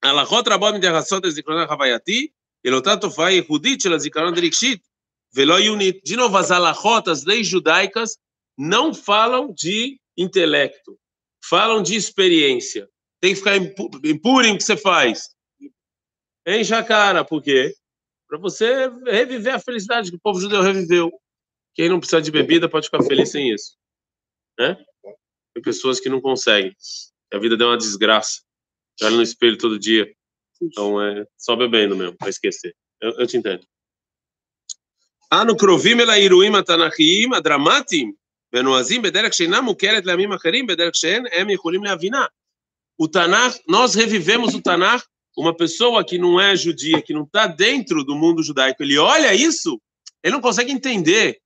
הלכות 0.04 0.48
רבות 0.48 0.76
מתייחסות 0.76 1.26
לזיכרון 1.26 1.62
החווייתי, 1.62 2.28
אל 2.66 2.76
אותה 2.76 2.98
תופעה 3.02 3.32
ייחודית 3.32 3.82
של 3.82 3.94
הזיכרון 3.94 4.34
הרגשית, 4.38 4.88
ולא 5.34 5.58
עיונית. 5.58 5.96
De 6.06 6.16
novo, 6.16 6.38
as 6.38 6.52
alahot, 6.52 7.10
as 7.10 7.26
leis 7.26 7.48
judaicas, 7.48 8.18
não 8.58 8.94
falam 8.94 9.54
de 9.54 10.00
intelecto, 10.18 10.98
falam 11.43 11.83
de 11.83 11.95
experiência. 11.95 12.89
Tem 13.21 13.33
que 13.33 13.39
ficar 13.39 13.57
impuro 13.57 14.47
em 14.47 14.57
que 14.57 14.65
você 14.65 14.77
faz. 14.77 15.31
Enche 16.47 16.75
a 16.75 16.83
cara, 16.83 17.25
por 17.25 17.43
quê? 17.43 17.75
Para 18.29 18.39
você 18.39 18.89
reviver 19.07 19.55
a 19.55 19.61
felicidade 19.61 20.11
que 20.11 20.17
o 20.17 20.21
povo 20.21 20.41
judeu 20.41 20.63
reviveu. 20.63 21.13
Quem 21.75 21.89
não 21.89 22.01
precisa 22.01 22.21
de 22.21 22.31
bebida 22.31 22.69
pode 22.69 22.87
ficar 22.87 23.03
feliz 23.03 23.31
sem 23.31 23.53
isso. 23.53 23.77
Né? 24.59 24.77
Tem 25.55 25.63
pessoas 25.63 26.01
que 26.01 26.09
não 26.09 26.21
conseguem. 26.21 26.75
A 27.33 27.39
vida 27.39 27.57
deu 27.57 27.69
uma 27.69 27.79
desgraça. 27.79 28.43
Tá 28.99 29.07
Olha 29.07 29.17
no 29.17 29.23
espelho 29.23 29.57
todo 29.57 29.79
dia. 29.79 30.13
Então 30.61 31.03
é 31.03 31.27
só 31.37 31.57
bebendo 31.57 31.97
mesmo, 31.97 32.17
para 32.17 32.29
esquecer. 32.29 32.75
Eu, 33.01 33.11
eu 33.19 33.27
te 33.27 33.37
entendo. 33.37 33.67
Ah, 35.31 35.41
anu 35.41 35.57
krovim 35.57 35.99
ela 35.99 36.19
iruim 36.19 36.55
atanachim 36.55 37.33
adramatim 37.35 38.15
ונועזים 38.54 39.02
בדרך 39.02 39.34
שאינה 39.34 39.62
מוכרת 39.62 40.06
לעמים 40.06 40.34
אחרים, 40.34 40.68
בדרך 40.68 40.96
שאין 40.96 41.24
הם 41.32 41.50
יכולים 41.50 41.84
להבינה. 41.84 42.26
O 43.00 43.08
Tanakh, 43.08 43.60
nós 43.68 43.94
revivemos 43.94 44.56
o 44.56 44.62
Tanakh, 44.62 45.06
uma 45.38 45.56
pessoa 45.56 46.04
que 46.04 46.18
não 46.18 46.42
é 46.42 46.56
judia, 46.56 47.00
que 47.02 47.14
não 47.14 47.24
está 47.24 47.46
dentro 47.46 48.04
do 48.04 48.16
mundo 48.16 48.42
judaico, 48.42 48.82
ele 48.82 48.98
olha 48.98 49.36
isso, 49.36 49.80
ele 50.24 50.34
não 50.34 50.42
consegue 50.42 50.72
entender 50.72 51.40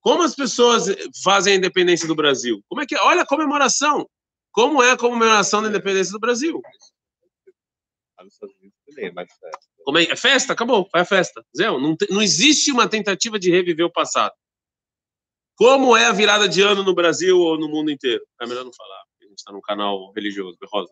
como 0.00 0.22
as 0.22 0.34
pessoas 0.34 0.86
fazem 1.22 1.52
a 1.52 1.56
independência 1.56 2.08
do 2.08 2.14
Brasil. 2.14 2.60
Como 2.68 2.80
é 2.80 2.86
que 2.86 2.96
olha 2.96 3.22
a 3.22 3.26
comemoração? 3.26 4.08
Como 4.50 4.82
é 4.82 4.90
a 4.90 4.96
comemoração 4.96 5.62
da 5.62 5.68
independência 5.68 6.12
do 6.12 6.18
Brasil? 6.18 6.60
Como 9.84 9.98
é? 9.98 10.04
é 10.04 10.16
festa? 10.16 10.52
Acabou, 10.52 10.88
vai 10.92 11.02
a 11.02 11.04
festa. 11.04 11.44
Zé, 11.56 11.66
não, 11.66 11.96
não 12.10 12.22
existe 12.22 12.72
uma 12.72 12.88
tentativa 12.88 13.38
de 13.38 13.50
reviver 13.50 13.86
o 13.86 13.92
passado. 13.92 14.32
Como 15.55 15.95
é 15.95 16.05
a 16.05 16.11
virada 16.11 16.47
de 16.49 16.61
ano 16.61 16.83
no 16.83 16.93
Brasil 16.93 17.39
ou 17.39 17.57
no 17.57 17.69
mundo 17.69 17.89
inteiro? 17.89 18.23
É 18.41 18.45
melhor 18.45 18.65
não 18.65 18.73
falar, 18.73 19.01
porque 19.09 19.25
a 19.25 19.29
gente 19.29 19.39
está 19.39 19.51
num 19.51 19.61
canal 19.61 20.11
religioso, 20.13 20.57
Rosa. 20.71 20.91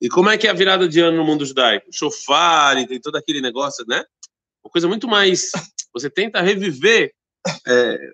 E 0.00 0.08
como 0.08 0.28
é 0.28 0.36
que 0.36 0.46
é 0.46 0.50
a 0.50 0.54
virada 0.54 0.86
de 0.86 1.00
ano 1.00 1.16
no 1.16 1.24
mundo 1.24 1.46
judaico? 1.46 1.86
Chofar, 1.90 2.76
tem 2.86 3.00
todo 3.00 3.16
aquele 3.16 3.40
negócio, 3.40 3.84
né? 3.88 4.04
Uma 4.62 4.70
coisa 4.70 4.86
muito 4.86 5.08
mais. 5.08 5.50
Você 5.94 6.10
tenta 6.10 6.42
reviver. 6.42 7.14
É, 7.66 8.10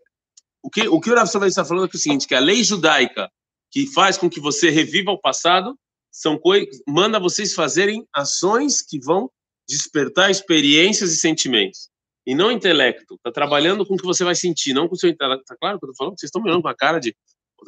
o 0.62 0.70
que 0.70 0.86
o, 0.86 1.00
que 1.00 1.10
o 1.10 1.14
Rav 1.14 1.26
está 1.26 1.64
falando 1.64 1.86
é, 1.86 1.90
é 1.92 1.96
o 1.96 1.98
seguinte: 1.98 2.28
que 2.28 2.34
a 2.34 2.40
lei 2.40 2.62
judaica 2.62 3.28
que 3.72 3.86
faz 3.86 4.18
com 4.18 4.28
que 4.28 4.38
você 4.38 4.68
reviva 4.70 5.10
o 5.10 5.18
passado, 5.18 5.76
são 6.12 6.38
coisas, 6.38 6.80
manda 6.86 7.18
vocês 7.18 7.54
fazerem 7.54 8.06
ações 8.14 8.82
que 8.82 9.00
vão 9.00 9.30
despertar 9.66 10.30
experiências 10.30 11.10
e 11.10 11.16
sentimentos 11.16 11.88
E 12.25 12.36
não 12.36 12.51
intelecto. 12.51 13.15
Está 13.15 13.31
trabalhando 13.31 13.86
com 13.86 13.93
o 13.93 13.98
que 13.98 14.05
você 14.05 14.24
vai 14.24 14.36
sentir, 14.36 14.74
não 14.74 14.88
com 14.88 14.96
o 14.96 14.98
seu 14.98 15.10
intelecto. 15.10 15.46
Tá 15.46 15.55
claro 15.55 15.79
que 15.79 15.86
eu 15.86 15.89
tô 15.89 15.96
falando? 15.96 16.19
Vocês 16.19 16.27
estão 16.27 16.41
me 16.41 16.50
olhando 16.50 16.62
com 16.62 16.67
a 16.67 16.75
cara 16.75 17.00
de 17.00 17.15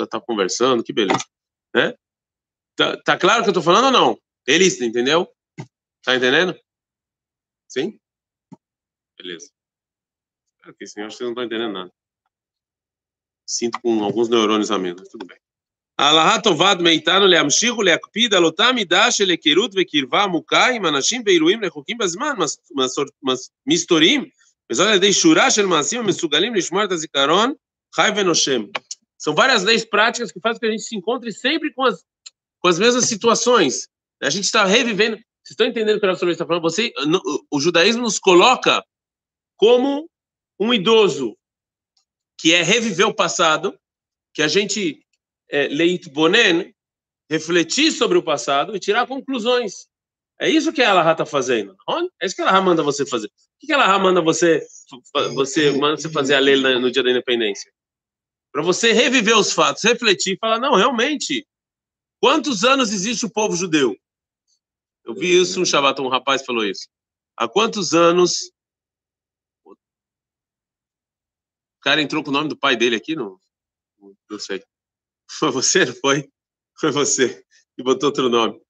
tá 0.10 0.20
conversando, 0.20 0.84
que 0.84 0.94
beleza. 0.94 1.26
Né? 1.74 1.94
Tá, 2.76 2.98
tá 2.98 3.18
claro 3.18 3.44
que 3.44 3.50
eu 3.50 3.54
tô 3.54 3.62
falando 3.62 3.86
ou 3.86 3.92
não? 3.92 4.20
Eles, 4.46 4.80
entendeu? 4.82 5.28
Tá 6.04 6.16
entendendo? 6.16 6.58
Sim? 7.68 8.00
Beleza. 9.18 9.52
Aqui, 10.64 10.88
senhor, 10.88 11.12
vocês 11.12 11.22
não 11.22 11.30
estão 11.30 11.44
entendendo 11.44 11.74
nada. 11.74 11.92
Sinto 13.48 13.80
com 13.82 14.04
alguns 14.04 14.30
neurônios 14.30 14.72
a 14.72 14.78
menos, 14.78 15.08
tudo 15.10 15.26
bem. 15.26 15.38
ההלכה 16.00 16.42
תובעת 16.42 16.78
מאיתנו 16.80 17.28
להמשיך 17.28 17.78
ולהקפיד 17.78 18.34
על 18.34 18.46
אותה 18.46 18.72
מידה 18.72 19.12
של 19.12 19.30
היכרות 19.30 19.72
וקרבה 19.76 20.24
עמוקה 20.24 20.68
עם 20.68 20.86
אנשים 20.86 21.22
ואירועים 21.26 21.64
רחוקים 21.64 21.98
בזמן, 21.98 22.34
מסתוריים, 23.66 24.26
וזאת 24.74 24.88
על 24.88 24.96
ידי 24.96 25.14
שורה 25.14 25.52
של 25.52 25.66
מעשים 25.66 26.00
המסוגלים 26.00 26.56
לשמור 26.56 26.84
את 26.84 26.92
הזיכרון 26.92 27.54
חי 27.96 28.10
ונושם. 28.18 28.66
São 29.20 29.36
várias 29.36 29.64
leis 29.64 29.84
práticas 29.84 30.32
que 30.32 30.40
fazem 30.40 30.56
com 30.56 30.62
que 30.62 30.68
a 30.68 30.72
gente 30.72 30.84
se 30.84 30.96
encontre 30.96 31.32
sempre 31.34 31.74
com 31.74 31.84
as, 31.84 32.06
com 32.60 32.70
as 32.70 32.80
mesmas 32.80 33.06
situações. 33.06 33.90
A 34.24 34.30
gente 34.30 34.46
está 34.46 34.64
revivendo. 34.64 35.18
Vocês 35.18 35.52
estão 35.52 35.68
entendendo 35.68 35.98
o 35.98 36.00
que 36.00 36.06
o 36.06 36.10
Rafa 36.10 36.32
está 36.32 36.46
falando? 36.46 36.62
Você, 36.62 36.94
o 37.52 37.60
judaísmo 37.60 38.04
nos 38.04 38.18
coloca 38.18 38.82
como 39.58 40.10
um 40.58 40.74
idoso 40.74 41.38
que 42.40 42.54
é 42.54 42.64
reviver 42.64 43.08
o 43.08 43.14
passado, 43.14 43.78
que 44.34 44.42
a 44.42 44.48
gente 44.48 45.06
é, 45.50 45.68
leit 45.68 46.10
bonen, 46.10 46.74
refletir 47.30 47.92
sobre 47.92 48.18
o 48.18 48.24
passado 48.24 48.74
e 48.74 48.80
tirar 48.80 49.06
conclusões. 49.06 49.90
É 50.41 50.49
isso 50.51 50.73
que 50.73 50.83
a 50.83 50.91
Alaha 50.91 51.13
está 51.13 51.25
fazendo. 51.25 51.77
É 52.21 52.27
isso 52.27 52.35
que 52.35 52.43
a 52.43 52.45
Alaha 52.49 52.61
manda 52.61 52.83
você 52.83 53.07
fazer. 53.07 53.29
O 53.29 53.67
que 53.67 53.73
a 53.73 53.77
Alaha 53.77 53.99
manda 53.99 54.21
você, 54.21 54.67
você, 55.35 55.71
manda 55.71 55.97
você 55.97 56.11
fazer 56.11 56.35
a 56.35 56.41
lei 56.41 56.57
no 56.57 56.91
dia 56.91 57.03
da 57.03 57.11
independência? 57.11 57.73
Para 58.53 58.63
você 58.63 58.93
reviver 58.93 59.37
os 59.37 59.53
fatos, 59.53 59.83
refletir 59.83 60.35
e 60.35 60.39
falar, 60.39 60.59
não, 60.59 60.75
realmente, 60.75 61.47
quantos 62.21 62.65
anos 62.65 62.93
existe 62.93 63.27
o 63.27 63.31
povo 63.31 63.57
judeu? 63.57 63.97
Eu 65.05 65.15
vi 65.15 65.41
isso 65.41 65.61
um 65.61 65.65
Shabbat, 65.65 66.01
um 66.01 66.09
rapaz 66.09 66.45
falou 66.45 66.65
isso. 66.65 66.89
Há 67.37 67.49
quantos 67.49 67.95
anos... 67.95 68.53
O 69.67 69.75
cara 71.81 72.01
entrou 72.01 72.25
com 72.25 72.31
o 72.31 72.33
nome 72.33 72.49
do 72.49 72.57
pai 72.57 72.77
dele 72.77 72.97
aqui, 72.97 73.15
não, 73.15 73.39
não 74.31 74.39
sei. 74.39 74.65
Foi 75.31 75.51
você, 75.51 75.87
foi? 75.87 76.29
Foi 76.79 76.91
você 76.91 77.45
que 77.77 77.83
botou 77.83 78.09
outro 78.09 78.29
nome. 78.29 78.61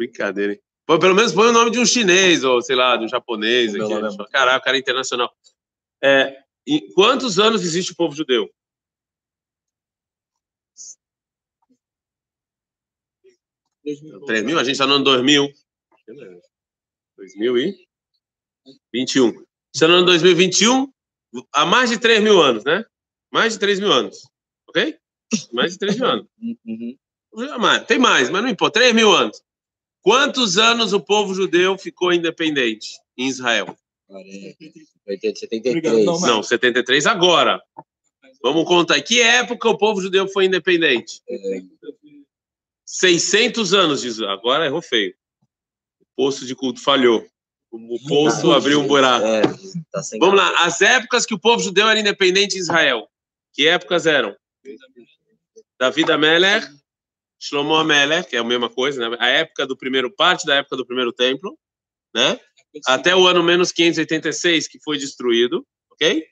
Brincadeira, 0.00 0.54
hein? 0.54 0.60
Pô, 0.86 0.98
pelo 0.98 1.14
menos 1.14 1.32
põe 1.32 1.48
o 1.48 1.52
nome 1.52 1.70
de 1.70 1.78
um 1.78 1.84
chinês, 1.84 2.42
ou 2.42 2.62
sei 2.62 2.74
lá, 2.74 2.96
de 2.96 3.04
um 3.04 3.08
japonês. 3.08 3.74
Aqui. 3.74 3.86
Caraca, 4.32 4.58
o 4.58 4.62
cara 4.62 4.76
é 4.76 4.80
internacional. 4.80 5.30
É, 6.02 6.42
quantos 6.94 7.38
anos 7.38 7.62
existe 7.62 7.92
o 7.92 7.96
povo 7.96 8.16
judeu? 8.16 8.50
Três 14.26 14.42
mil? 14.42 14.58
A 14.58 14.64
gente 14.64 14.72
está 14.72 14.86
no 14.86 14.94
ano 14.94 15.04
2000. 15.04 15.48
2021. 17.16 19.44
Está 19.72 19.86
no 19.86 19.94
ano 19.94 20.06
2021, 20.06 20.92
há 21.52 21.64
mais 21.64 21.90
de 21.90 22.00
3 22.00 22.20
mil 22.22 22.42
anos, 22.42 22.64
né? 22.64 22.84
Mais 23.30 23.52
de 23.52 23.60
3 23.60 23.78
mil 23.78 23.92
anos. 23.92 24.28
Ok? 24.66 24.98
Mais 25.52 25.74
de 25.74 25.78
3 25.78 25.96
mil 25.96 26.06
anos. 26.06 26.26
Uhum. 27.32 27.84
Tem 27.86 27.96
mais, 27.96 28.28
mas 28.28 28.42
não 28.42 28.48
importa. 28.48 28.80
3 28.80 28.92
mil 28.92 29.12
anos. 29.12 29.40
Quantos 30.02 30.56
anos 30.56 30.92
o 30.92 31.00
povo 31.00 31.34
judeu 31.34 31.76
ficou 31.76 32.12
independente 32.12 32.98
em 33.16 33.28
Israel? 33.28 33.76
73. 34.08 36.04
Não, 36.04 36.42
73 36.42 37.06
agora. 37.06 37.62
Vamos 38.42 38.66
contar. 38.66 39.00
Que 39.02 39.20
época 39.20 39.68
o 39.68 39.76
povo 39.76 40.00
judeu 40.00 40.26
foi 40.28 40.46
independente? 40.46 41.20
600 42.86 43.74
anos, 43.74 44.00
diz. 44.00 44.20
Agora 44.22 44.66
errou 44.66 44.82
feio. 44.82 45.14
O 46.00 46.06
poço 46.16 46.46
de 46.46 46.54
culto 46.54 46.80
falhou. 46.80 47.26
O 47.70 47.98
poço 48.08 48.50
abriu 48.50 48.80
um 48.80 48.86
buraco. 48.86 49.24
É, 49.24 49.42
tá 49.92 50.00
Vamos 50.18 50.36
lá. 50.36 50.64
As 50.64 50.80
épocas 50.80 51.24
que 51.24 51.34
o 51.34 51.38
povo 51.38 51.62
judeu 51.62 51.88
era 51.88 52.00
independente 52.00 52.56
em 52.56 52.60
Israel. 52.60 53.06
Que 53.52 53.68
épocas 53.68 54.06
eram? 54.06 54.34
David 55.78 56.10
Ameler, 56.10 56.68
Shlomo 57.40 57.74
Ameler, 57.74 58.28
que 58.28 58.36
é 58.36 58.38
a 58.38 58.44
mesma 58.44 58.68
coisa, 58.68 59.08
né? 59.08 59.16
A 59.18 59.28
época 59.28 59.66
do 59.66 59.76
primeiro 59.76 60.14
parte 60.14 60.46
da 60.46 60.56
época 60.56 60.76
do 60.76 60.86
primeiro 60.86 61.10
templo, 61.10 61.58
né? 62.14 62.38
Até 62.86 63.16
o 63.16 63.26
ano 63.26 63.42
menos 63.42 63.72
586 63.72 64.68
que 64.68 64.78
foi 64.80 64.98
destruído, 64.98 65.66
ok? 65.90 66.24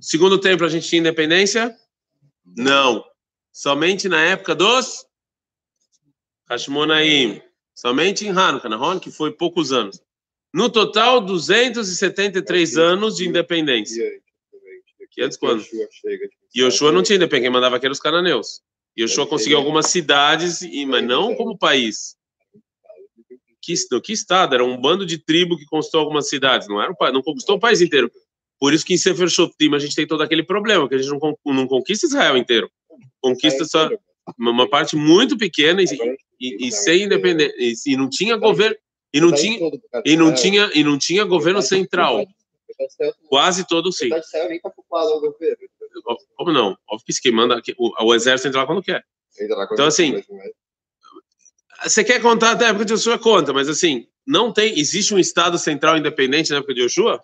Segundo 0.00 0.40
templo 0.40 0.66
a 0.66 0.68
gente 0.68 0.88
tinha 0.88 1.00
independência? 1.00 1.76
Não. 2.44 3.04
Somente 3.52 4.08
na 4.08 4.20
época 4.22 4.54
dos 4.54 5.06
Hashmonaim. 6.48 7.42
Somente 7.74 8.26
em 8.26 8.30
Hanukkah, 8.30 8.68
né? 8.68 8.76
que 9.00 9.10
foi 9.10 9.30
poucos 9.32 9.72
anos. 9.72 10.00
No 10.52 10.70
total, 10.70 11.20
273 11.20 12.78
anos 12.78 13.16
de 13.16 13.28
independência. 13.28 14.04
Que 15.10 15.22
antes 15.22 15.36
quando? 15.36 15.64
Yoshua 16.56 16.90
não 16.90 17.02
tinha 17.02 17.16
independência, 17.16 17.42
quem 17.42 17.52
mandava 17.52 17.76
aqui 17.76 17.86
eram 17.86 17.92
os 17.92 18.00
cananeus. 18.00 18.62
Yoshua 18.98 19.26
conseguiu 19.26 19.58
algumas 19.58 19.86
cidades, 19.86 20.60
mas 20.86 21.04
não 21.04 21.34
como 21.34 21.56
país. 21.56 22.16
Que, 23.62 23.74
que 24.02 24.12
estado? 24.12 24.54
Era 24.54 24.64
um 24.64 24.76
bando 24.76 25.04
de 25.04 25.18
tribo 25.18 25.56
que 25.56 25.66
conquistou 25.66 26.00
algumas 26.00 26.28
cidades, 26.28 26.68
não, 26.68 26.80
era 26.80 26.90
um, 26.90 27.12
não 27.12 27.22
conquistou 27.22 27.56
o 27.56 27.60
país 27.60 27.80
inteiro. 27.80 28.10
Por 28.58 28.72
isso 28.72 28.84
que 28.84 28.94
em 28.94 28.98
Sefer 28.98 29.28
Shoftim 29.28 29.74
a 29.74 29.78
gente 29.78 29.94
tem 29.94 30.06
todo 30.06 30.22
aquele 30.22 30.42
problema, 30.42 30.88
que 30.88 30.94
a 30.94 30.98
gente 30.98 31.10
não, 31.10 31.38
não 31.46 31.66
conquista 31.68 32.06
Israel 32.06 32.36
inteiro. 32.36 32.70
Conquista 33.20 33.64
só 33.64 33.88
uma 34.36 34.68
parte 34.68 34.96
muito 34.96 35.36
pequena 35.36 35.82
e, 35.82 35.86
e, 36.40 36.68
e 36.68 36.72
sem 36.72 37.04
independência. 37.04 37.54
E, 37.58 37.74
e 37.86 37.96
não 37.96 38.08
tinha 38.08 38.36
governo. 38.36 38.76
E 39.12 39.20
não 39.20 39.32
tinha, 39.32 39.58
e 40.04 40.16
não 40.16 40.34
tinha, 40.34 40.70
e 40.74 40.84
não 40.84 40.98
tinha 40.98 41.24
governo 41.24 41.62
central. 41.62 42.26
Quase 43.28 43.66
todo 43.66 43.92
sim. 43.92 44.10
Como 46.36 46.52
não? 46.52 46.76
Óbvio 46.88 47.06
que 47.06 47.20
quem 47.20 47.32
manda, 47.32 47.60
o, 47.76 48.06
o 48.06 48.14
exército 48.14 48.48
entra 48.48 48.60
lá 48.60 48.66
quando 48.66 48.82
quer. 48.82 49.04
Então, 49.72 49.86
assim, 49.86 50.22
você 51.84 52.02
quer 52.02 52.20
contar 52.20 52.52
até 52.52 52.66
a 52.66 52.68
época 52.68 52.84
de 52.84 52.94
Joshua, 52.94 53.18
conta, 53.18 53.52
mas 53.52 53.68
assim, 53.68 54.06
não 54.26 54.52
tem, 54.52 54.78
existe 54.78 55.14
um 55.14 55.18
Estado 55.18 55.58
central 55.58 55.96
independente 55.96 56.50
na 56.50 56.56
época 56.56 56.74
de 56.74 56.82
Joshua? 56.82 57.22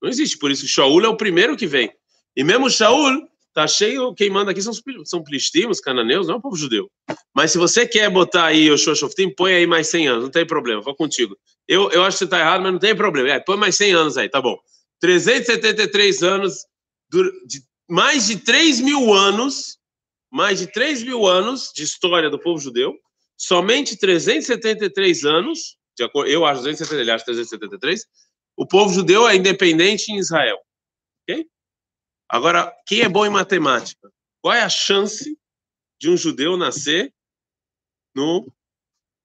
Não 0.00 0.08
existe, 0.08 0.38
por 0.38 0.50
isso 0.50 0.68
Shaul 0.68 1.04
é 1.04 1.08
o 1.08 1.16
primeiro 1.16 1.56
que 1.56 1.66
vem. 1.66 1.92
E 2.36 2.44
mesmo 2.44 2.70
Shaul, 2.70 3.28
tá 3.52 3.66
cheio, 3.66 4.14
quem 4.14 4.30
manda 4.30 4.52
aqui 4.52 4.62
são, 4.62 4.72
são 5.04 5.24
os 5.68 5.80
cananeus, 5.80 6.28
não 6.28 6.36
é 6.36 6.38
o 6.38 6.40
povo 6.40 6.54
judeu. 6.54 6.88
Mas 7.34 7.50
se 7.50 7.58
você 7.58 7.86
quer 7.86 8.08
botar 8.08 8.46
aí 8.46 8.68
Yoshua 8.68 8.94
Shoftim, 8.94 9.30
põe 9.30 9.52
aí 9.52 9.66
mais 9.66 9.88
100 9.88 10.08
anos, 10.08 10.22
não 10.24 10.30
tem 10.30 10.46
problema, 10.46 10.80
vou 10.80 10.94
contigo. 10.94 11.36
Eu, 11.66 11.90
eu 11.90 12.04
acho 12.04 12.18
que 12.18 12.24
você 12.24 12.30
tá 12.30 12.38
errado, 12.38 12.62
mas 12.62 12.72
não 12.72 12.78
tem 12.78 12.94
problema. 12.94 13.30
É, 13.30 13.40
põe 13.40 13.56
mais 13.56 13.76
100 13.76 13.92
anos 13.92 14.16
aí, 14.16 14.28
tá 14.28 14.40
bom. 14.40 14.56
373 15.00 16.22
anos, 16.22 16.64
de 17.46 17.62
mais 17.88 18.26
de 18.26 18.38
3 18.38 18.80
mil 18.80 19.14
anos, 19.14 19.78
mais 20.30 20.58
de 20.58 20.70
3 20.70 21.02
mil 21.02 21.26
anos 21.26 21.72
de 21.74 21.82
história 21.82 22.28
do 22.28 22.38
povo 22.38 22.60
judeu, 22.60 22.94
somente 23.36 23.96
373 23.96 25.24
anos, 25.24 25.78
de 25.96 26.04
acordo, 26.04 26.30
eu 26.30 26.44
acho 26.44 26.60
273, 26.60 27.00
ele 27.00 27.10
acha 27.10 27.24
373, 27.24 28.06
o 28.56 28.66
povo 28.66 28.92
judeu 28.92 29.26
é 29.26 29.36
independente 29.36 30.12
em 30.12 30.18
Israel. 30.18 30.58
Ok? 31.22 31.48
Agora, 32.28 32.74
quem 32.86 33.00
é 33.00 33.08
bom 33.08 33.24
em 33.24 33.30
matemática? 33.30 34.12
Qual 34.42 34.52
é 34.52 34.62
a 34.62 34.68
chance 34.68 35.38
de 35.98 36.10
um 36.10 36.16
judeu 36.16 36.56
nascer 36.56 37.12
no, 38.14 38.52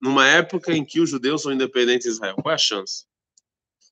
numa 0.01 0.27
época 0.27 0.73
em 0.73 0.85
que 0.85 1.01
os 1.01 1.09
judeus 1.09 1.41
são 1.41 1.51
independentes 1.51 2.07
em 2.07 2.11
Israel? 2.11 2.35
Qual 2.35 2.51
é 2.51 2.55
a 2.55 2.57
chance? 2.57 3.05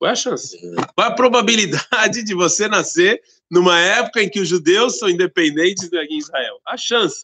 Qual 0.01 0.09
é 0.09 0.13
a 0.13 0.15
chance? 0.15 0.57
Qual 0.95 1.07
é 1.07 1.11
a 1.11 1.13
probabilidade 1.13 2.23
de 2.25 2.33
você 2.33 2.67
nascer 2.67 3.21
numa 3.51 3.79
época 3.79 4.23
em 4.23 4.27
que 4.27 4.39
os 4.39 4.47
judeus 4.47 4.97
são 4.97 5.07
independentes 5.07 5.93
em 5.93 6.17
Israel? 6.17 6.59
A 6.65 6.75
chance. 6.75 7.23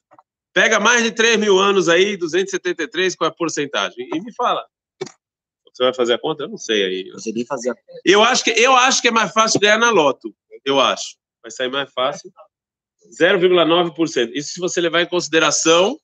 Pega 0.54 0.80
mais 0.80 1.04
de 1.04 1.10
3 1.10 1.38
mil 1.38 1.58
anos 1.58 1.90
aí, 1.90 2.16
273, 2.16 3.16
qual 3.16 3.32
é 3.32 3.32
a 3.32 3.36
porcentagem? 3.36 4.08
E 4.14 4.22
me 4.22 4.32
fala. 4.32 4.64
Você 5.74 5.86
vai 5.86 5.94
fazer 5.96 6.14
a 6.14 6.20
conta? 6.20 6.44
Eu 6.44 6.50
não 6.50 6.58
sei 6.58 6.84
aí. 6.84 7.12
Você 7.14 7.32
nem 7.32 7.44
fazia 7.48 7.74
Eu 8.06 8.22
acho 8.22 8.44
que 8.44 8.52
eu 8.52 8.76
acho 8.76 9.02
que 9.02 9.08
é 9.08 9.12
mais 9.12 9.32
fácil 9.32 9.60
ganhar 9.60 9.80
na 9.80 9.90
loto. 9.90 10.32
Eu 10.64 10.80
acho. 10.80 11.18
Vai 11.42 11.50
sair 11.50 11.72
mais 11.72 11.92
fácil. 11.92 12.32
0,9%. 13.20 14.32
Isso 14.36 14.54
se 14.54 14.60
você 14.60 14.80
levar 14.80 15.02
em 15.02 15.08
consideração 15.08 16.00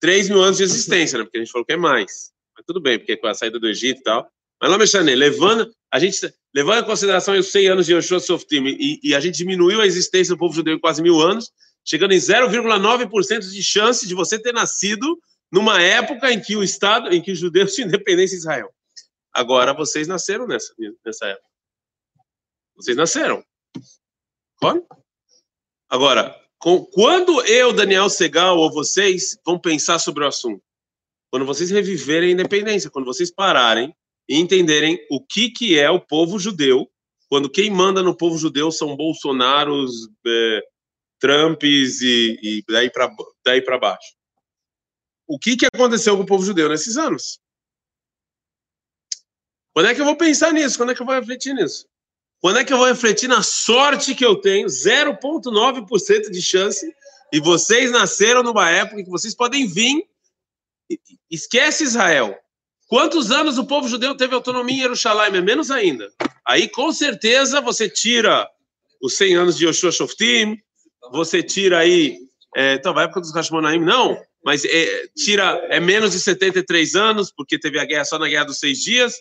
3 0.00 0.28
mil 0.28 0.42
anos 0.42 0.56
de 0.56 0.64
existência, 0.64 1.18
né? 1.18 1.24
Porque 1.24 1.38
a 1.38 1.40
gente 1.40 1.52
falou 1.52 1.64
que 1.64 1.74
é 1.74 1.76
mais. 1.76 2.32
Mas 2.56 2.66
tudo 2.66 2.80
bem, 2.80 2.98
porque 2.98 3.16
com 3.16 3.28
a 3.28 3.34
saída 3.34 3.60
do 3.60 3.68
Egito 3.68 4.00
e 4.00 4.02
tal. 4.02 4.28
Mas 4.60 4.70
não 4.70 4.78
mexendo 4.78 5.06
levando, 5.06 5.74
a 5.90 5.98
gente, 5.98 6.18
levando 6.54 6.82
em 6.82 6.86
consideração 6.86 7.38
os 7.38 7.50
100 7.50 7.68
anos 7.68 7.86
de 7.86 7.94
Yoshua 7.94 8.20
Softim 8.20 8.64
e, 8.66 9.00
e 9.02 9.14
a 9.14 9.20
gente 9.20 9.36
diminuiu 9.36 9.80
a 9.80 9.86
existência 9.86 10.34
do 10.34 10.38
povo 10.38 10.54
judeu 10.54 10.74
em 10.74 10.80
quase 10.80 11.02
mil 11.02 11.20
anos, 11.20 11.50
chegando 11.84 12.14
em 12.14 12.18
0,9% 12.18 13.50
de 13.50 13.62
chance 13.62 14.06
de 14.06 14.14
você 14.14 14.38
ter 14.38 14.52
nascido 14.52 15.18
numa 15.52 15.80
época 15.80 16.32
em 16.32 16.40
que 16.40 16.56
o 16.56 16.62
Estado, 16.62 17.12
em 17.12 17.20
que 17.20 17.32
os 17.32 17.38
judeus 17.38 17.74
tinham 17.74 17.88
independência 17.88 18.34
em 18.34 18.38
Israel. 18.38 18.74
Agora 19.32 19.72
vocês 19.72 20.08
nasceram 20.08 20.46
nessa, 20.46 20.72
nessa 21.04 21.26
época. 21.26 21.48
Vocês 22.76 22.96
nasceram. 22.96 23.44
Claro? 24.58 24.86
Agora, 25.88 26.40
com, 26.58 26.84
quando 26.84 27.44
eu, 27.44 27.72
Daniel 27.72 28.08
Segal, 28.08 28.56
ou 28.58 28.72
vocês 28.72 29.38
vão 29.44 29.58
pensar 29.58 29.98
sobre 29.98 30.24
o 30.24 30.26
assunto? 30.26 30.62
Quando 31.30 31.44
vocês 31.44 31.70
reviverem 31.70 32.30
a 32.30 32.32
independência, 32.32 32.90
quando 32.90 33.04
vocês 33.04 33.30
pararem 33.30 33.94
e 34.28 34.38
entenderem 34.38 34.98
o 35.10 35.24
que, 35.24 35.50
que 35.50 35.78
é 35.78 35.90
o 35.90 36.00
povo 36.00 36.38
judeu, 36.38 36.90
quando 37.28 37.50
quem 37.50 37.70
manda 37.70 38.02
no 38.02 38.16
povo 38.16 38.38
judeu 38.38 38.70
são 38.70 38.96
bolsonaros, 38.96 40.08
é, 40.26 40.62
Trumps 41.18 42.00
e, 42.00 42.38
e 42.42 42.64
daí 42.68 42.90
para 42.90 43.10
daí 43.44 43.62
baixo. 43.80 44.14
O 45.26 45.38
que, 45.38 45.56
que 45.56 45.66
aconteceu 45.66 46.16
com 46.16 46.22
o 46.22 46.26
povo 46.26 46.44
judeu 46.44 46.68
nesses 46.68 46.96
anos? 46.96 47.40
Quando 49.72 49.88
é 49.88 49.94
que 49.94 50.00
eu 50.00 50.04
vou 50.04 50.16
pensar 50.16 50.52
nisso? 50.52 50.76
Quando 50.76 50.92
é 50.92 50.94
que 50.94 51.00
eu 51.00 51.06
vou 51.06 51.14
refletir 51.14 51.54
nisso? 51.54 51.88
Quando 52.40 52.58
é 52.58 52.64
que 52.64 52.72
eu 52.72 52.76
vou 52.76 52.86
refletir 52.86 53.26
na 53.26 53.42
sorte 53.42 54.14
que 54.14 54.24
eu 54.24 54.36
tenho, 54.36 54.66
0,9% 54.66 56.30
de 56.30 56.42
chance, 56.42 56.94
e 57.32 57.40
vocês 57.40 57.90
nasceram 57.90 58.42
numa 58.42 58.70
época 58.70 59.02
que 59.02 59.10
vocês 59.10 59.34
podem 59.34 59.66
vir. 59.66 60.06
Esquece 61.30 61.84
Israel. 61.84 62.38
Quantos 62.86 63.30
anos 63.30 63.58
o 63.58 63.64
povo 63.64 63.88
judeu 63.88 64.16
teve 64.16 64.34
autonomia 64.34 64.76
em 64.76 64.82
Jerusalém? 64.82 65.36
É 65.36 65.40
menos 65.40 65.70
ainda. 65.70 66.12
Aí, 66.46 66.68
com 66.68 66.92
certeza, 66.92 67.60
você 67.60 67.88
tira 67.88 68.48
os 69.00 69.14
100 69.16 69.34
anos 69.36 69.56
de 69.56 69.66
Yoshua 69.66 69.90
Shoftim, 69.90 70.58
você 71.10 71.42
tira 71.42 71.78
aí, 71.78 72.18
é, 72.56 72.74
então, 72.74 72.94
vai 72.94 73.04
época 73.04 73.20
dos 73.20 73.34
Hashmonaim, 73.34 73.80
não, 73.80 74.18
mas 74.44 74.64
é, 74.64 75.06
tira, 75.16 75.66
é 75.70 75.80
menos 75.80 76.12
de 76.12 76.20
73 76.20 76.94
anos, 76.94 77.32
porque 77.34 77.58
teve 77.58 77.78
a 77.78 77.84
guerra 77.84 78.04
só 78.04 78.18
na 78.18 78.28
Guerra 78.28 78.44
dos 78.44 78.58
Seis 78.58 78.78
Dias, 78.78 79.14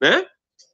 né? 0.00 0.26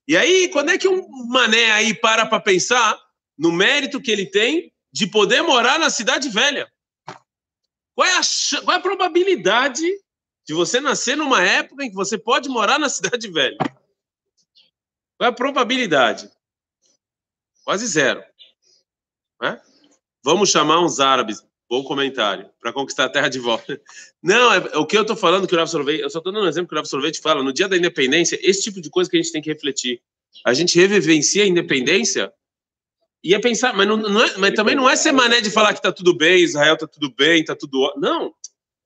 E 0.06 0.16
aí, 0.16 0.48
quando 0.48 0.70
é 0.70 0.78
que 0.78 0.88
um 0.88 1.06
mané 1.28 1.70
aí 1.70 1.94
para 1.94 2.26
para 2.26 2.40
pensar 2.40 2.98
no 3.38 3.52
mérito 3.52 4.00
que 4.00 4.10
ele 4.10 4.26
tem 4.26 4.72
de 4.92 5.06
poder 5.06 5.42
morar 5.42 5.78
na 5.78 5.90
cidade 5.90 6.28
velha? 6.28 6.68
Qual 7.94 8.06
é, 8.06 8.16
a, 8.16 8.20
qual 8.64 8.76
é 8.76 8.78
a 8.78 8.82
probabilidade 8.82 9.86
de 10.46 10.54
você 10.54 10.80
nascer 10.80 11.16
numa 11.16 11.42
época 11.42 11.84
em 11.84 11.88
que 11.88 11.94
você 11.94 12.18
pode 12.18 12.48
morar 12.48 12.78
na 12.78 12.88
cidade 12.90 13.28
velha? 13.28 13.58
Qual 13.58 15.26
é 15.26 15.26
a 15.26 15.32
probabilidade? 15.32 16.30
Quase 17.64 17.86
zero. 17.86 18.22
Né? 19.40 19.60
Vamos 20.24 20.50
chamar 20.50 20.80
uns 20.80 21.00
árabes, 21.00 21.44
bom 21.68 21.84
comentário, 21.84 22.50
para 22.60 22.72
conquistar 22.72 23.04
a 23.04 23.08
terra 23.08 23.28
de 23.28 23.38
volta. 23.38 23.80
Não, 24.22 24.52
é, 24.52 24.58
o 24.76 24.86
que 24.86 24.96
eu 24.96 25.02
estou 25.02 25.16
falando 25.16 25.46
que 25.46 25.54
o 25.54 25.58
Rav 25.58 25.68
Sorvete, 25.68 26.00
eu 26.00 26.10
só 26.10 26.18
estou 26.18 26.32
dando 26.32 26.44
um 26.44 26.48
exemplo 26.48 26.68
que 26.68 26.74
o 26.74 26.78
Rav 26.78 26.86
Sorvete 26.86 27.20
fala, 27.20 27.42
no 27.42 27.52
dia 27.52 27.68
da 27.68 27.76
independência, 27.76 28.38
esse 28.42 28.62
tipo 28.62 28.80
de 28.80 28.90
coisa 28.90 29.10
que 29.10 29.16
a 29.16 29.22
gente 29.22 29.32
tem 29.32 29.42
que 29.42 29.52
refletir. 29.52 30.00
A 30.44 30.54
gente 30.54 30.78
revivencia 30.78 31.44
a 31.44 31.46
independência 31.46 32.32
e 33.22 33.34
é 33.34 33.38
pensar, 33.38 33.72
mas, 33.74 33.86
não, 33.86 33.96
não 33.96 34.24
é, 34.24 34.36
mas 34.38 34.54
também 34.54 34.74
não 34.74 34.90
é 34.90 34.96
ser 34.96 35.12
mané 35.12 35.40
de 35.40 35.50
falar 35.50 35.72
que 35.72 35.78
está 35.78 35.92
tudo 35.92 36.16
bem, 36.16 36.42
Israel 36.42 36.74
está 36.74 36.88
tudo 36.88 37.14
bem, 37.14 37.40
está 37.40 37.54
tudo. 37.54 37.94
Não. 37.96 38.34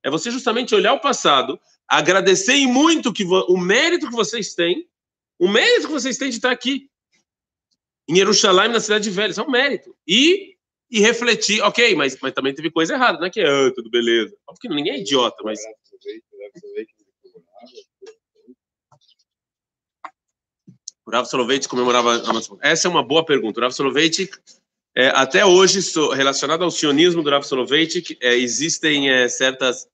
É 0.06 0.10
você 0.10 0.30
justamente 0.30 0.72
olhar 0.72 0.92
o 0.92 1.00
passado, 1.00 1.58
agradecer 1.88 2.54
e 2.54 2.64
muito 2.64 3.12
que 3.12 3.24
o 3.24 3.56
mérito 3.56 4.08
que 4.08 4.14
vocês 4.14 4.54
têm, 4.54 4.88
o 5.36 5.48
mérito 5.48 5.88
que 5.88 5.92
vocês 5.92 6.16
têm 6.16 6.30
de 6.30 6.36
estar 6.36 6.52
aqui 6.52 6.88
em 8.08 8.14
Jerusalém, 8.14 8.68
na 8.68 8.78
cidade 8.78 9.10
velha, 9.10 9.32
isso 9.32 9.40
é 9.40 9.42
um 9.42 9.50
mérito. 9.50 9.96
E, 10.06 10.54
e 10.88 11.00
refletir, 11.00 11.60
ok, 11.60 11.96
mas, 11.96 12.16
mas 12.22 12.32
também 12.32 12.54
teve 12.54 12.70
coisa 12.70 12.94
errada, 12.94 13.18
não 13.18 13.26
é 13.26 13.30
que 13.30 13.40
é 13.40 13.48
ah, 13.48 13.72
tudo 13.74 13.90
beleza. 13.90 14.32
Óbvio 14.46 14.60
que 14.60 14.68
ninguém 14.68 14.92
é 14.92 15.00
idiota, 15.00 15.42
mas. 15.42 15.58
O 21.04 21.10
Rav 21.10 21.26
Soloveitch 21.26 21.66
comemorava 21.66 22.22
Essa 22.60 22.86
é 22.86 22.90
uma 22.90 23.02
boa 23.02 23.24
pergunta. 23.24 23.58
O 23.58 23.62
Rav 23.62 23.72
Soloveitch, 23.72 24.30
é, 24.96 25.08
até 25.08 25.44
hoje, 25.44 25.80
relacionado 26.14 26.64
ao 26.64 26.70
sionismo 26.70 27.22
do 27.22 27.28
Rav 27.28 27.44
Soloveitch, 27.44 28.12
é, 28.20 28.34
existem 28.34 29.10
é, 29.10 29.28
certas... 29.28 29.86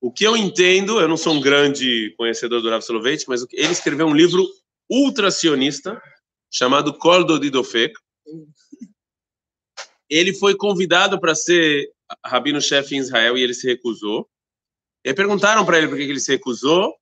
O 0.00 0.10
que 0.10 0.24
eu 0.24 0.36
entendo, 0.36 0.98
eu 0.98 1.06
não 1.06 1.16
sou 1.16 1.34
um 1.34 1.40
grande 1.40 2.14
conhecedor 2.16 2.60
do 2.60 2.68
Rav 2.68 2.82
Soloveitch, 2.82 3.26
mas 3.28 3.46
ele 3.52 3.70
escreveu 3.70 4.06
um 4.06 4.14
livro 4.14 4.44
ultra-sionista 4.90 6.02
chamado 6.50 6.92
Kol 6.94 7.38
Didofek. 7.38 7.94
Ele 10.08 10.34
foi 10.34 10.56
convidado 10.56 11.20
para 11.20 11.34
ser 11.34 11.88
rabino-chefe 12.26 12.96
em 12.96 12.98
Israel 12.98 13.38
e 13.38 13.42
ele 13.42 13.54
se 13.54 13.66
recusou. 13.68 14.28
E 15.04 15.14
perguntaram 15.14 15.64
para 15.64 15.78
ele 15.78 15.86
por 15.86 15.96
que 15.96 16.02
ele 16.02 16.18
se 16.18 16.32
recusou. 16.32 16.92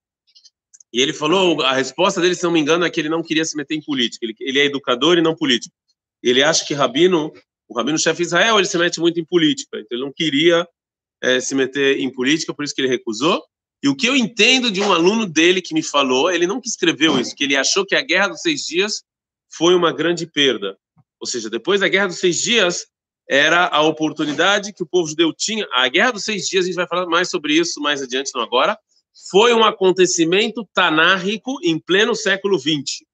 E 0.93 1.01
ele 1.01 1.13
falou, 1.13 1.63
a 1.63 1.73
resposta 1.73 2.21
dele, 2.21 2.35
se 2.35 2.45
não 2.45 2.51
me 2.51 2.61
engano, 2.61 2.85
é 2.85 2.91
que 2.91 3.01
ele 3.01 3.09
não 3.09 3.23
queria 3.23 3.45
se 3.45 3.57
meter 3.57 3.75
em 3.75 3.83
política. 3.83 4.27
Ele, 4.27 4.35
ele 4.41 4.59
é 4.59 4.65
educador 4.65 5.17
e 5.17 5.23
não 5.23 5.35
político. 5.35 5.75
Ele 6.23 6.43
acha 6.43 6.65
que 6.67 6.75
rabino, 6.75 7.33
o 7.69 7.77
rabino-chefe 7.77 8.23
Israel, 8.23 8.59
ele 8.59 8.67
se 8.67 8.79
mete 8.79 8.99
muito 8.99 9.21
em 9.21 9.25
política. 9.25 9.79
Então 9.79 9.97
ele 9.97 10.05
não 10.05 10.13
queria 10.13 10.67
é, 11.23 11.41
se 11.41 11.55
meter 11.55 11.99
em 12.01 12.11
política, 12.11 12.55
por 12.55 12.65
isso 12.65 12.75
que 12.75 12.81
ele 12.81 12.89
recusou. 12.89 13.43
E 13.83 13.89
o 13.89 13.95
que 13.95 14.09
eu 14.09 14.17
entendo 14.17 14.71
de 14.71 14.81
um 14.81 14.93
aluno 14.93 15.27
dele 15.27 15.63
que 15.63 15.75
me 15.75 15.83
falou, 15.83 16.31
ele 16.31 16.47
não 16.47 16.61
escreveu 16.65 17.19
isso, 17.21 17.35
que 17.35 17.45
ele 17.45 17.57
achou 17.57 17.87
que 17.87 17.95
a 17.95 18.01
Guerra 18.01 18.29
dos 18.29 18.41
Seis 18.41 18.63
Dias 18.63 19.03
foi 19.51 19.75
uma 19.75 19.93
grande 19.93 20.27
perda. 20.27 20.77
Ou 21.21 21.27
seja, 21.27 21.49
depois 21.49 21.81
da 21.81 21.89
Guerra 21.89 22.09
dos 22.09 22.19
Seis 22.19 22.41
Dias, 22.41 22.87
era 23.29 23.69
a 23.69 23.83
oportunidade 23.83 24.73
que 24.73 24.83
o 24.83 24.87
povo 24.87 25.09
judeu 25.09 25.33
tinha. 25.33 25.67
A 25.75 25.87
Guerra 25.89 26.13
dos 26.13 26.25
Seis 26.25 26.49
Dias, 26.49 26.65
a 26.65 26.69
gente 26.69 26.77
vai 26.77 26.89
falar 26.89 27.07
mais 27.07 27.29
sobre 27.29 27.55
isso 27.55 27.81
mais 27.81 28.03
adiante, 28.03 28.33
não 28.35 28.43
agora, 28.43 28.77
foi 29.31 29.53
um 29.53 29.65
acontecimento 29.65 30.67
tanárrico 30.73 31.59
em 31.63 31.79
pleno 31.79 32.15
século 32.15 32.59
XX. 32.59 33.05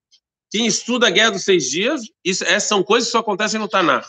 Quem 0.51 0.67
estuda 0.67 1.09
a 1.09 1.11
Guerra 1.11 1.33
dos 1.33 1.45
Seis 1.45 1.69
Dias, 1.69 2.03
isso, 2.25 2.45
essas 2.45 2.69
são 2.69 2.83
coisas 2.83 3.09
que 3.09 3.13
só 3.13 3.19
acontecem 3.19 3.59
no 3.59 3.69
Tanar. 3.69 4.07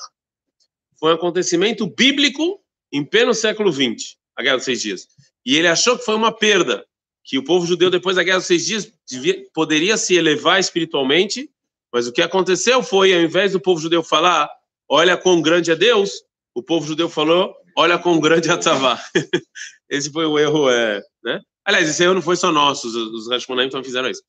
Foi 1.00 1.12
um 1.12 1.16
acontecimento 1.16 1.88
bíblico 1.88 2.60
em 2.92 3.04
pleno 3.04 3.34
século 3.34 3.72
XX, 3.72 4.16
a 4.36 4.42
Guerra 4.42 4.56
dos 4.58 4.66
Seis 4.66 4.82
Dias. 4.82 5.08
E 5.46 5.56
ele 5.56 5.68
achou 5.68 5.98
que 5.98 6.06
foi 6.06 6.16
uma 6.16 6.32
perda, 6.32 6.86
que 7.24 7.38
o 7.38 7.44
povo 7.44 7.66
judeu, 7.66 7.90
depois 7.90 8.16
da 8.16 8.24
Guerra 8.24 8.38
dos 8.38 8.48
Seis 8.48 8.66
Dias, 8.66 8.92
devia, 9.08 9.44
poderia 9.54 9.98
se 9.98 10.16
elevar 10.16 10.60
espiritualmente, 10.60 11.50
mas 11.92 12.08
o 12.08 12.12
que 12.12 12.22
aconteceu 12.22 12.84
foi, 12.84 13.14
ao 13.14 13.22
invés 13.22 13.52
do 13.54 13.60
povo 13.60 13.82
judeu 13.82 14.04
falar, 14.04 14.50
olha 14.88 15.18
quão 15.18 15.42
grande 15.42 15.72
é 15.72 15.76
Deus, 15.76 16.12
o 16.54 16.64
povo 16.64 16.86
judeu 16.86 17.10
falou, 17.10 17.56
olha 17.76 17.98
quão 17.98 18.20
grande 18.20 18.50
é 18.50 18.54
Atzavá. 18.54 19.00
Esse 19.90 20.12
foi 20.12 20.26
o 20.26 20.40
erro, 20.40 20.70
é, 20.70 21.02
né? 21.24 21.42
Aliás, 21.64 21.90
esse 21.90 22.04
erro 22.04 22.16
não 22.16 22.22
foi 22.22 22.36
só 22.36 22.52
nosso, 22.52 22.88
os, 22.88 22.96
os 22.96 23.30
Hashmonaim 23.30 23.70
também 23.70 23.86
fizeram 23.86 24.10
isso. 24.10 24.22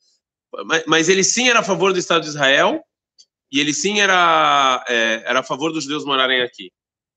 Mas, 0.65 0.85
mas, 0.87 1.09
ele 1.09 1.23
sim 1.23 1.49
era 1.49 1.61
a 1.61 1.63
favor 1.63 1.93
do 1.93 1.99
Estado 1.99 2.23
de 2.23 2.29
Israel 2.29 2.83
e 3.51 3.61
ele 3.61 3.73
sim 3.73 4.01
era, 4.01 4.85
é, 4.89 5.23
era 5.25 5.41
a 5.41 5.43
favor 5.43 5.73
dos 5.73 5.85
judeus 5.85 6.05
morarem 6.05 6.43
aqui. 6.43 6.71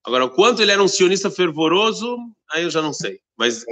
Agora, 0.05 0.25
o 0.25 0.29
quanto 0.29 0.61
ele 0.61 0.71
era 0.71 0.81
um 0.81 0.87
sionista 0.87 1.29
fervoroso, 1.29 2.17
aí 2.51 2.63
eu 2.63 2.69
já 2.69 2.81
não 2.81 2.93
sei. 2.93 3.19
Mas 3.37 3.65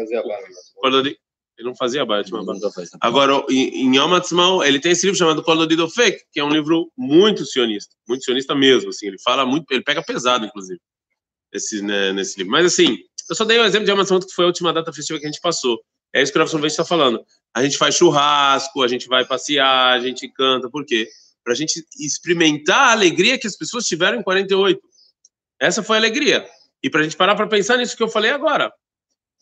quando 0.75 0.99
ele, 0.99 1.17
ele 1.57 1.67
não 1.67 1.75
fazia 1.75 2.05
Batman. 2.05 2.43
Agora, 3.01 3.45
em, 3.49 3.95
Yom 3.95 4.13
Ha'atzmaut, 4.13 4.67
ele 4.67 4.79
tem 4.79 4.91
esse 4.91 5.05
livro 5.05 5.17
chamado 5.17 5.43
Kolodido 5.43 5.89
Fake, 5.89 6.25
que 6.31 6.39
é 6.39 6.43
um 6.43 6.49
livro 6.49 6.91
muito 6.97 7.45
sionista, 7.45 7.95
muito 8.07 8.23
sionista 8.23 8.53
mesmo. 8.53 8.89
Assim, 8.89 9.07
ele 9.07 9.19
fala 9.19 9.45
muito, 9.45 9.65
ele 9.71 9.83
pega 9.83 10.03
pesado, 10.03 10.45
inclusive, 10.45 10.79
esse, 11.51 11.81
né, 11.81 12.11
nesse 12.11 12.37
livro. 12.37 12.51
Mas 12.51 12.65
assim, 12.65 12.97
eu 13.29 13.35
só 13.35 13.45
dei 13.45 13.59
um 13.59 13.65
exemplo 13.65 13.85
de 13.85 13.91
Yom 13.91 13.99
Ha'atzmaut, 13.99 14.25
que 14.25 14.33
foi 14.33 14.45
a 14.45 14.47
última 14.47 14.73
data 14.73 14.91
festiva 14.91 15.19
que 15.19 15.25
a 15.25 15.31
gente 15.31 15.41
passou. 15.41 15.79
É 16.13 16.21
isso 16.21 16.31
que 16.31 16.37
o 16.37 16.41
Rafa 16.41 16.67
está 16.67 16.85
falando. 16.85 17.23
A 17.53 17.63
gente 17.63 17.77
faz 17.77 17.95
churrasco, 17.95 18.81
a 18.81 18.87
gente 18.87 19.07
vai 19.07 19.25
passear, 19.25 19.93
a 19.93 19.99
gente 19.99 20.27
canta. 20.29 20.69
Por 20.69 20.85
quê? 20.85 21.07
Para 21.47 21.53
a 21.53 21.55
gente 21.55 21.81
experimentar 21.97 22.89
a 22.89 22.91
alegria 22.91 23.39
que 23.39 23.47
as 23.47 23.55
pessoas 23.55 23.85
tiveram 23.85 24.19
em 24.19 24.21
48. 24.21 24.81
Essa 25.61 25.81
foi 25.81 25.95
a 25.95 25.99
alegria. 26.01 26.45
E 26.83 26.89
para 26.89 26.99
a 26.99 27.03
gente 27.03 27.15
parar 27.15 27.37
para 27.37 27.47
pensar 27.47 27.77
nisso 27.77 27.95
que 27.95 28.03
eu 28.03 28.09
falei 28.09 28.31
agora. 28.31 28.69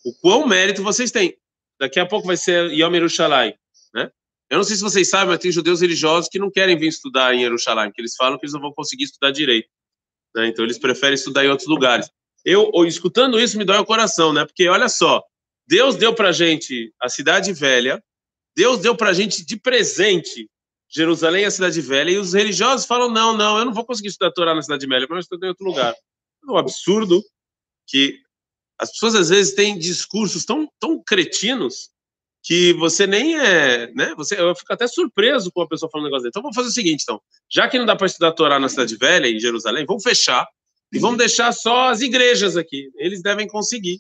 O 0.06 0.14
quão 0.22 0.48
mérito 0.48 0.84
vocês 0.84 1.10
têm. 1.10 1.36
Daqui 1.80 2.00
a 2.00 2.06
pouco 2.06 2.28
vai 2.28 2.38
ser 2.38 2.72
Yom 2.72 2.94
Yerushalayim, 2.94 3.56
né? 3.92 4.12
Eu 4.52 4.58
não 4.58 4.64
sei 4.64 4.76
se 4.76 4.84
vocês 4.84 5.10
sabem, 5.10 5.30
mas 5.30 5.40
tem 5.40 5.52
judeus 5.52 5.82
religiosos 5.82 6.30
que 6.30 6.38
não 6.38 6.52
querem 6.52 6.78
vir 6.78 6.90
estudar 6.90 7.34
em 7.34 7.40
Jerusalém, 7.40 7.92
que 7.92 8.00
eles 8.00 8.16
falam 8.16 8.38
que 8.38 8.46
eles 8.46 8.54
não 8.54 8.62
vão 8.62 8.72
conseguir 8.72 9.06
estudar 9.06 9.32
direito. 9.32 9.68
Né? 10.36 10.46
Então 10.46 10.64
eles 10.64 10.78
preferem 10.78 11.16
estudar 11.16 11.44
em 11.44 11.50
outros 11.50 11.68
lugares. 11.68 12.08
Eu, 12.46 12.72
escutando 12.86 13.40
isso, 13.40 13.58
me 13.58 13.66
dói 13.66 13.80
o 13.80 13.86
coração, 13.86 14.32
né? 14.32 14.46
Porque 14.46 14.70
olha 14.70 14.90
só, 14.90 15.24
Deus 15.68 15.96
deu 15.96 16.14
para 16.14 16.32
gente 16.32 16.94
a 17.02 17.10
cidade 17.10 17.52
velha, 17.52 18.00
Deus 18.56 18.80
deu 18.80 18.96
para 18.96 19.12
gente 19.12 19.44
de 19.44 19.58
presente 19.58 20.48
Jerusalém 20.90 21.44
e 21.44 21.46
a 21.46 21.52
cidade 21.52 21.82
velha, 21.82 22.12
e 22.12 22.18
os 22.18 22.34
religiosos 22.34 22.86
falam: 22.86 23.10
não, 23.10 23.36
não, 23.36 23.58
eu 23.58 23.66
não 23.66 23.74
vou 23.74 23.86
conseguir 23.86 24.10
estudar 24.10 24.32
Torá 24.32 24.54
na 24.54 24.62
cidade 24.62 24.86
velha, 24.88 25.08
mas 25.10 25.18
eu 25.18 25.20
estudar 25.22 25.48
em 25.48 25.50
outro 25.50 25.66
lugar. 25.66 25.94
É 25.94 26.52
um 26.52 26.58
absurdo 26.58 27.24
que 27.88 28.20
as 28.78 28.92
pessoas 28.92 29.16
às 29.16 29.30
vezes 29.30 29.54
têm 29.54 29.78
discursos 29.78 30.46
tão, 30.46 30.68
tão 30.80 31.02
cretinos 31.02 31.90
que 32.44 32.74
você 32.74 33.08
nem 33.08 33.40
é, 33.40 33.92
né? 33.94 34.14
Você, 34.16 34.40
eu 34.40 34.56
fico 34.56 34.72
até 34.72 34.88
surpreso 34.88 35.52
com 35.52 35.62
a 35.62 35.68
pessoa 35.68 35.90
falando 35.90 36.06
um 36.06 36.10
negócio 36.10 36.24
dele. 36.24 36.30
Então 36.30 36.44
vamos 36.44 36.56
fazer 36.56 36.70
o 36.70 36.72
seguinte, 36.74 37.02
então, 37.02 37.20
já 37.50 37.68
que 37.68 37.80
não 37.80 37.86
dá 37.86 37.96
para 37.96 38.06
estudar 38.06 38.34
Torá 38.34 38.60
na 38.60 38.70
cidade 38.70 38.96
velha 38.98 39.28
em 39.28 39.40
Jerusalém, 39.40 39.86
vamos 39.86 40.04
fechar 40.04 40.48
e 40.94 41.00
vamos 41.00 41.18
deixar 41.18 41.52
só 41.52 41.90
as 41.90 42.02
igrejas 42.02 42.56
aqui. 42.56 42.92
Eles 42.98 43.24
devem 43.24 43.48
conseguir 43.48 44.00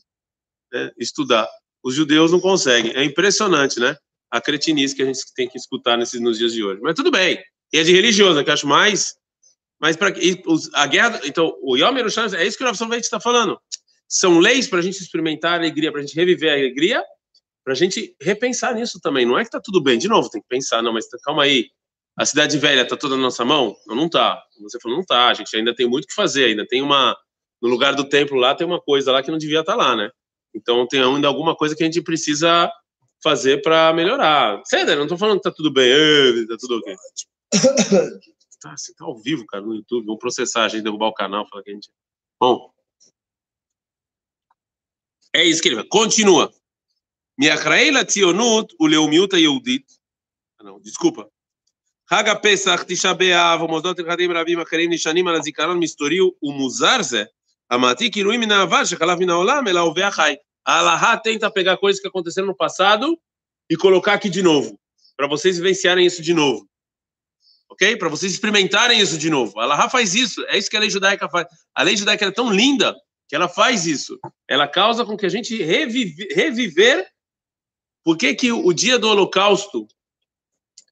né, 0.71 0.91
estudar. 0.98 1.50
Os 1.84 1.95
judeus 1.95 2.32
não 2.32 2.39
conseguem. 2.39 2.93
É 2.95 3.04
impressionante, 3.04 3.80
né? 3.80 3.98
A 4.36 4.41
cretinice 4.41 4.95
que 4.95 5.02
a 5.02 5.06
gente 5.06 5.19
tem 5.34 5.48
que 5.48 5.58
escutar 5.58 5.98
nesses, 5.98 6.19
nos 6.19 6.38
dias 6.38 6.54
de 6.54 6.63
hoje. 6.63 6.82
Mas 6.82 6.95
tudo 6.95 7.12
bem. 7.12 7.41
E 7.71 7.78
é 7.78 7.84
de 7.84 7.93
religioso, 7.93 8.36
né, 8.36 8.43
que 8.43 8.50
eu 8.50 8.54
acho 8.54 8.67
mais. 8.67 9.13
Mas 9.80 9.95
para 9.95 10.13
a 10.74 10.88
guerra. 10.88 11.21
Então, 11.24 11.56
o 11.62 11.78
Yom 11.78 11.95
Yerushalayim, 11.95 12.36
é 12.36 12.45
isso 12.45 12.58
que 12.58 12.63
o 12.63 12.67
Rav 12.67 12.93
está 12.98 13.19
falando. 13.19 13.58
São 14.08 14.39
leis 14.39 14.67
para 14.67 14.80
a 14.80 14.82
gente 14.82 15.02
experimentar 15.02 15.54
a 15.54 15.56
alegria, 15.56 15.91
para 15.91 16.02
a 16.02 16.04
gente 16.04 16.15
reviver 16.15 16.52
a 16.52 16.54
alegria, 16.54 17.04
para 17.63 17.74
a 17.74 17.76
gente 17.76 18.15
repensar 18.21 18.76
nisso 18.76 19.00
também. 19.02 19.26
Não 19.26 19.38
é 19.38 19.41
que 19.41 19.48
está 19.48 19.60
tudo 19.60 19.82
bem. 19.82 19.98
De 19.98 20.08
novo, 20.08 20.30
tem 20.30 20.41
que 20.41 20.48
pensar, 20.48 20.82
não, 20.82 20.93
mas 20.93 21.08
calma 21.24 21.43
aí. 21.43 21.67
A 22.17 22.26
cidade 22.26 22.58
velha 22.58 22.82
está 22.82 22.95
toda 22.95 23.15
na 23.15 23.24
nossa 23.24 23.43
mão? 23.43 23.76
Não, 23.88 23.95
não 23.95 24.06
está. 24.06 24.41
Você 24.62 24.80
falou, 24.80 24.98
não 24.98 25.02
está. 25.02 25.28
A 25.28 25.34
gente 25.34 25.56
ainda 25.56 25.76
tem 25.76 25.88
muito 25.88 26.08
que 26.08 26.13
fazer, 26.13 26.45
ainda 26.45 26.65
tem 26.65 26.82
uma 26.82 27.15
no 27.62 27.69
lugar 27.69 27.95
do 27.95 28.08
templo 28.08 28.38
lá 28.38 28.54
tem 28.54 28.67
uma 28.67 28.80
coisa 28.80 29.12
lá 29.12 29.24
que 29.24 29.32
não 29.32 29.38
devia 29.38 29.62
estar 29.62 29.76
lá, 29.76 29.95
né? 29.95 30.10
Então 30.54 30.88
tem 30.88 31.02
ainda 31.02 31.28
alguma 31.28 31.56
coisa 31.56 31.76
que 31.76 31.84
a 31.84 31.86
gente 31.86 32.02
precisa 32.02 32.71
fazer 33.25 33.62
para 33.62 33.93
melhorar. 33.93 34.62
Sério, 34.64 34.97
não 34.97 35.05
estou 35.05 35.19
falando 35.19 35.38
que 35.38 35.45
tá 35.45 35.51
tudo 35.51 35.73
bem, 35.73 36.47
tá 36.47 36.57
tudo 36.59 36.79
ok. 36.79 36.97
Tá, 38.62 38.77
você 38.77 38.93
tá 38.93 39.07
ao 39.07 39.19
vivo, 39.19 39.47
cara, 39.47 39.64
no 39.64 39.75
YouTube, 39.75 40.05
vamos 40.05 40.21
processar 40.21 40.64
a 40.64 40.69
gente, 40.69 40.83
derrubar 40.83 41.09
o 41.09 41.14
canal, 41.14 41.49
falar 41.49 41.62
que 41.62 41.71
a 41.71 41.75
gente... 41.75 41.90
Bom, 42.38 42.71
é 45.35 45.45
isso 45.45 45.62
que 45.62 45.69
ele 45.69 45.77
vai. 45.77 45.85
Continua. 45.85 46.53
מאחראי 47.40 47.90
לציונות 47.90 48.73
ולאומיות 48.81 49.33
היהודית, 49.33 49.99
לא, 50.61 50.79
desculpa, 50.85 51.23
חג 52.11 52.29
הפסח, 52.29 52.83
תשעה 52.87 53.14
באב 53.14 53.62
ומוסדות 53.62 53.99
הלכתיים 53.99 54.33
רבים 54.33 54.61
אחרים 54.61 54.93
נשענים 54.93 55.29
על 55.29 55.35
הזיכרון 55.35 55.79
מסתורי 55.79 56.19
ומוזר 56.43 57.03
זה, 57.03 57.25
המעתיק 57.71 58.16
עילויים 58.16 58.40
מן 58.40 58.51
העבר 58.51 58.85
שחלף 58.85 59.19
מן 59.19 59.31
העולם 59.31 59.69
אל 59.69 59.77
ההווה 59.77 60.09
החי. 60.09 60.35
A 60.65 60.80
Alaha 60.80 61.17
tenta 61.17 61.51
pegar 61.51 61.78
coisas 61.78 62.01
que 62.01 62.08
aconteceram 62.08 62.47
no 62.47 62.56
passado 62.56 63.19
e 63.69 63.78
colocar 63.78 64.13
aqui 64.13 64.30
de 64.30 64.41
novo, 64.41 64.80
para 65.15 65.28
vocês 65.28 65.58
vivenciarem 65.58 66.06
isso 66.06 66.23
de 66.23 66.34
novo. 66.34 66.67
Ok? 67.69 67.95
Para 67.97 68.10
vocês 68.10 68.32
experimentarem 68.32 68.99
isso 68.99 69.17
de 69.17 69.30
novo. 69.30 69.60
A 69.60 69.63
Alaha 69.63 69.89
faz 69.89 70.15
isso, 70.15 70.43
é 70.47 70.58
isso 70.58 70.69
que 70.69 70.78
a 70.78 70.80
lei 70.80 70.89
judaica 70.89 71.30
faz. 71.30 71.47
A 71.73 71.84
lei 71.84 71.95
judaica 71.95 72.25
é 72.25 72.32
tão 72.32 72.51
linda 72.51 72.95
que 73.28 73.36
ela 73.36 73.47
faz 73.47 73.86
isso. 73.86 74.19
Ela 74.47 74.67
causa 74.67 75.06
com 75.06 75.15
que 75.15 75.25
a 75.25 75.30
gente 75.30 75.62
revive, 75.62 76.28
reviver. 76.34 77.08
Por 78.04 78.17
que, 78.17 78.34
que 78.34 78.51
o 78.51 78.71
dia 78.73 78.99
do 78.99 79.08
Holocausto 79.08 79.88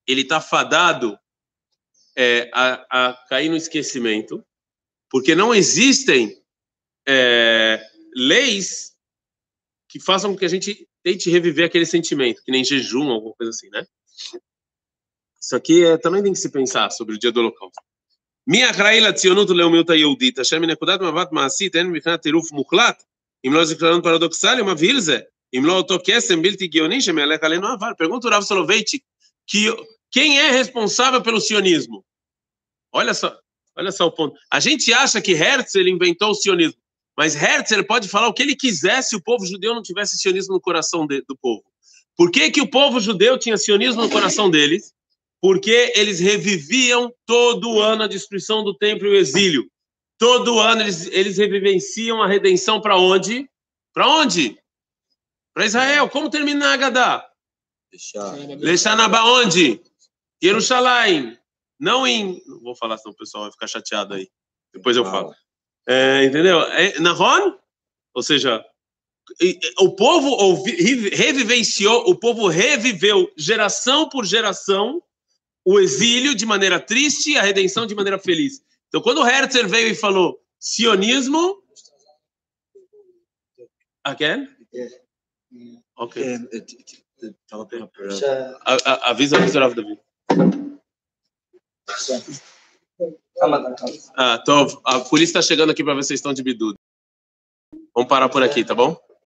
ele 0.08 0.22
está 0.22 0.42
fadado 0.42 1.18
é, 2.16 2.50
a, 2.54 3.10
a, 3.10 3.14
cair 3.28 3.50
no 3.50 3.58
esquecimento? 3.58 4.44
Porque 5.10 5.36
não 5.36 5.54
existem 5.54 6.36
é, 7.08 7.84
leis 8.16 8.93
que 9.93 10.01
façam 10.01 10.33
com 10.33 10.39
que 10.39 10.45
a 10.45 10.49
gente 10.49 10.87
tente 11.03 11.31
reviver 11.31 11.67
aquele 11.67 11.87
sentimento, 11.87 12.43
que 12.45 12.53
nem 12.53 12.65
jejum, 12.65 13.11
alguma 13.11 13.35
coisa 13.35 13.51
assim, 13.51 13.69
né? 13.71 13.87
Isso 15.41 15.57
aqui 15.57 15.85
é, 15.85 15.97
também 15.97 16.23
tem 16.23 16.33
que 16.33 16.39
se 16.39 16.51
pensar 16.51 16.91
sobre 16.91 17.15
o 17.15 17.19
dia 17.19 17.33
do 17.33 17.41
Holocausto. 17.41 17.83
מי 18.51 18.71
אחראי 18.71 19.01
לציונות 19.01 19.51
ולאומיות 19.51 19.91
היהודית, 19.91 20.39
אשר 20.39 20.59
מנקודת 20.59 21.01
מבט 21.01 21.33
מעשית 21.33 21.77
אין 21.77 21.87
מבחינת 21.87 22.23
טירוף 22.23 22.53
מוחלט, 22.53 23.03
אם 23.47 23.53
לא 23.53 23.65
זיכרון 23.65 24.03
פרדוקסלי 24.03 24.61
הוא 24.61 24.69
מבהיל 24.69 25.01
זה, 25.01 25.19
אם 25.57 25.63
לא 25.65 25.77
אותו 25.77 25.99
קסם 26.07 26.43
בלתי 26.43 26.65
הגיוני 26.65 27.01
שמהלך 27.01 27.45
עלינו 27.45 27.69
העבר. 27.69 27.91
Pergunta 27.99 28.27
o 28.27 28.31
Rav 28.31 28.43
Soloveitchik 28.43 29.03
que 29.47 29.75
quem 30.11 30.39
é 30.39 30.51
responsável 30.51 31.23
pelo 31.23 31.41
sionismo? 31.41 32.05
Olha 32.93 33.15
só, 33.15 33.39
olha 33.77 33.91
só 33.91 34.07
o 34.07 34.13
ponto. 34.13 34.39
A 34.51 34.61
gente 34.61 34.93
acha 34.93 35.21
que 35.21 35.33
Herzl 35.33 35.87
inventou 35.89 36.31
o 36.31 36.35
sionismo, 36.35 36.81
mas 37.18 37.36
Herzl 37.36 37.84
pode 37.84 38.08
falar 38.08 38.28
o 38.28 38.34
que 38.34 38.42
ele 38.42 38.56
quiser 38.56 39.02
se 39.02 39.16
o 39.16 39.22
povo 39.22 39.46
judeu 39.46 39.76
não 39.76 39.82
tivesse 39.82 40.18
sionismo 40.18 40.54
no 40.54 40.62
coração 40.62 41.06
de, 41.06 41.22
do 41.28 41.38
povo. 41.38 41.64
Por 42.16 42.32
que, 42.32 42.52
que 42.52 42.62
o 42.62 42.70
povo 42.70 43.00
judeu 43.00 43.38
tinha 43.38 43.58
sionismo 43.58 44.02
no 44.02 44.10
coração 44.10 44.50
deles? 44.50 44.94
porque 45.44 45.92
eles 45.94 46.22
reviviam 46.22 47.14
todo 47.26 47.82
ano 47.82 48.04
a 48.04 48.08
destruição 48.08 48.64
do 48.64 48.74
templo 48.74 49.10
e 49.10 49.12
o 49.12 49.16
exílio. 49.18 49.70
Todo 50.18 50.58
ano 50.58 50.84
eles, 50.84 51.06
eles 51.08 51.38
revivenciam 51.38 52.24
a 52.24 52.28
redenção 52.28 52.80
para 52.80 52.96
onde? 52.96 53.50
Para 53.94 54.08
onde? 54.08 54.58
Para 55.54 55.66
Israel. 55.66 56.10
Como 56.10 56.30
termina 56.30 56.70
a 56.70 56.74
Agadá? 56.76 57.30
Lechanabá 58.62 59.26
onde? 59.26 59.82
Jerusalém. 60.42 61.38
Não 61.78 62.08
em... 62.08 62.42
Não 62.48 62.62
vou 62.62 62.74
falar, 62.74 62.98
senão 62.98 63.12
o 63.12 63.18
pessoal 63.18 63.44
vai 63.44 63.52
ficar 63.52 63.68
chateado 63.68 64.14
aí. 64.14 64.30
Depois 64.74 64.96
eu 64.96 65.04
falo. 65.04 65.36
É, 65.88 66.26
entendeu? 66.26 66.62
É, 66.62 67.00
Nahon? 67.00 67.58
Ou 68.14 68.24
seja, 68.24 68.64
o 69.80 69.96
povo 69.96 70.64
revivenciou, 71.12 72.10
o 72.10 72.16
povo 72.16 72.48
reviveu 72.48 73.32
geração 73.38 74.08
por 74.08 74.26
geração 74.26 75.02
o 75.66 75.80
exílio 75.80 76.36
de 76.36 76.46
maneira 76.46 76.80
triste 76.80 77.32
e 77.32 77.38
a 77.38 77.42
redenção 77.42 77.86
de 77.86 77.96
maneira 77.96 78.20
feliz. 78.20 78.62
Então, 78.88 79.02
quando 79.02 79.26
Herzl 79.26 79.68
veio 79.68 79.88
e 79.90 79.96
falou 79.96 80.42
sionismo. 80.60 81.64
Again? 84.04 84.48
Ok. 85.96 86.22
Avisa 89.02 89.38
o 89.38 89.74
David. 89.74 90.00
Ah, 94.16 94.38
tô, 94.38 94.82
a 94.86 95.00
polícia 95.00 95.40
está 95.40 95.42
chegando 95.42 95.72
aqui 95.72 95.84
para 95.84 95.96
ver 95.96 96.04
se 96.04 96.10
vocês 96.10 96.20
estão 96.20 96.34
de 96.34 96.44
bidudo. 96.44 96.76
Vamos 97.94 98.10
parar 98.10 98.30
por 98.30 98.42
aqui, 98.44 98.64
tá 98.64 98.74
bom? 98.74 98.98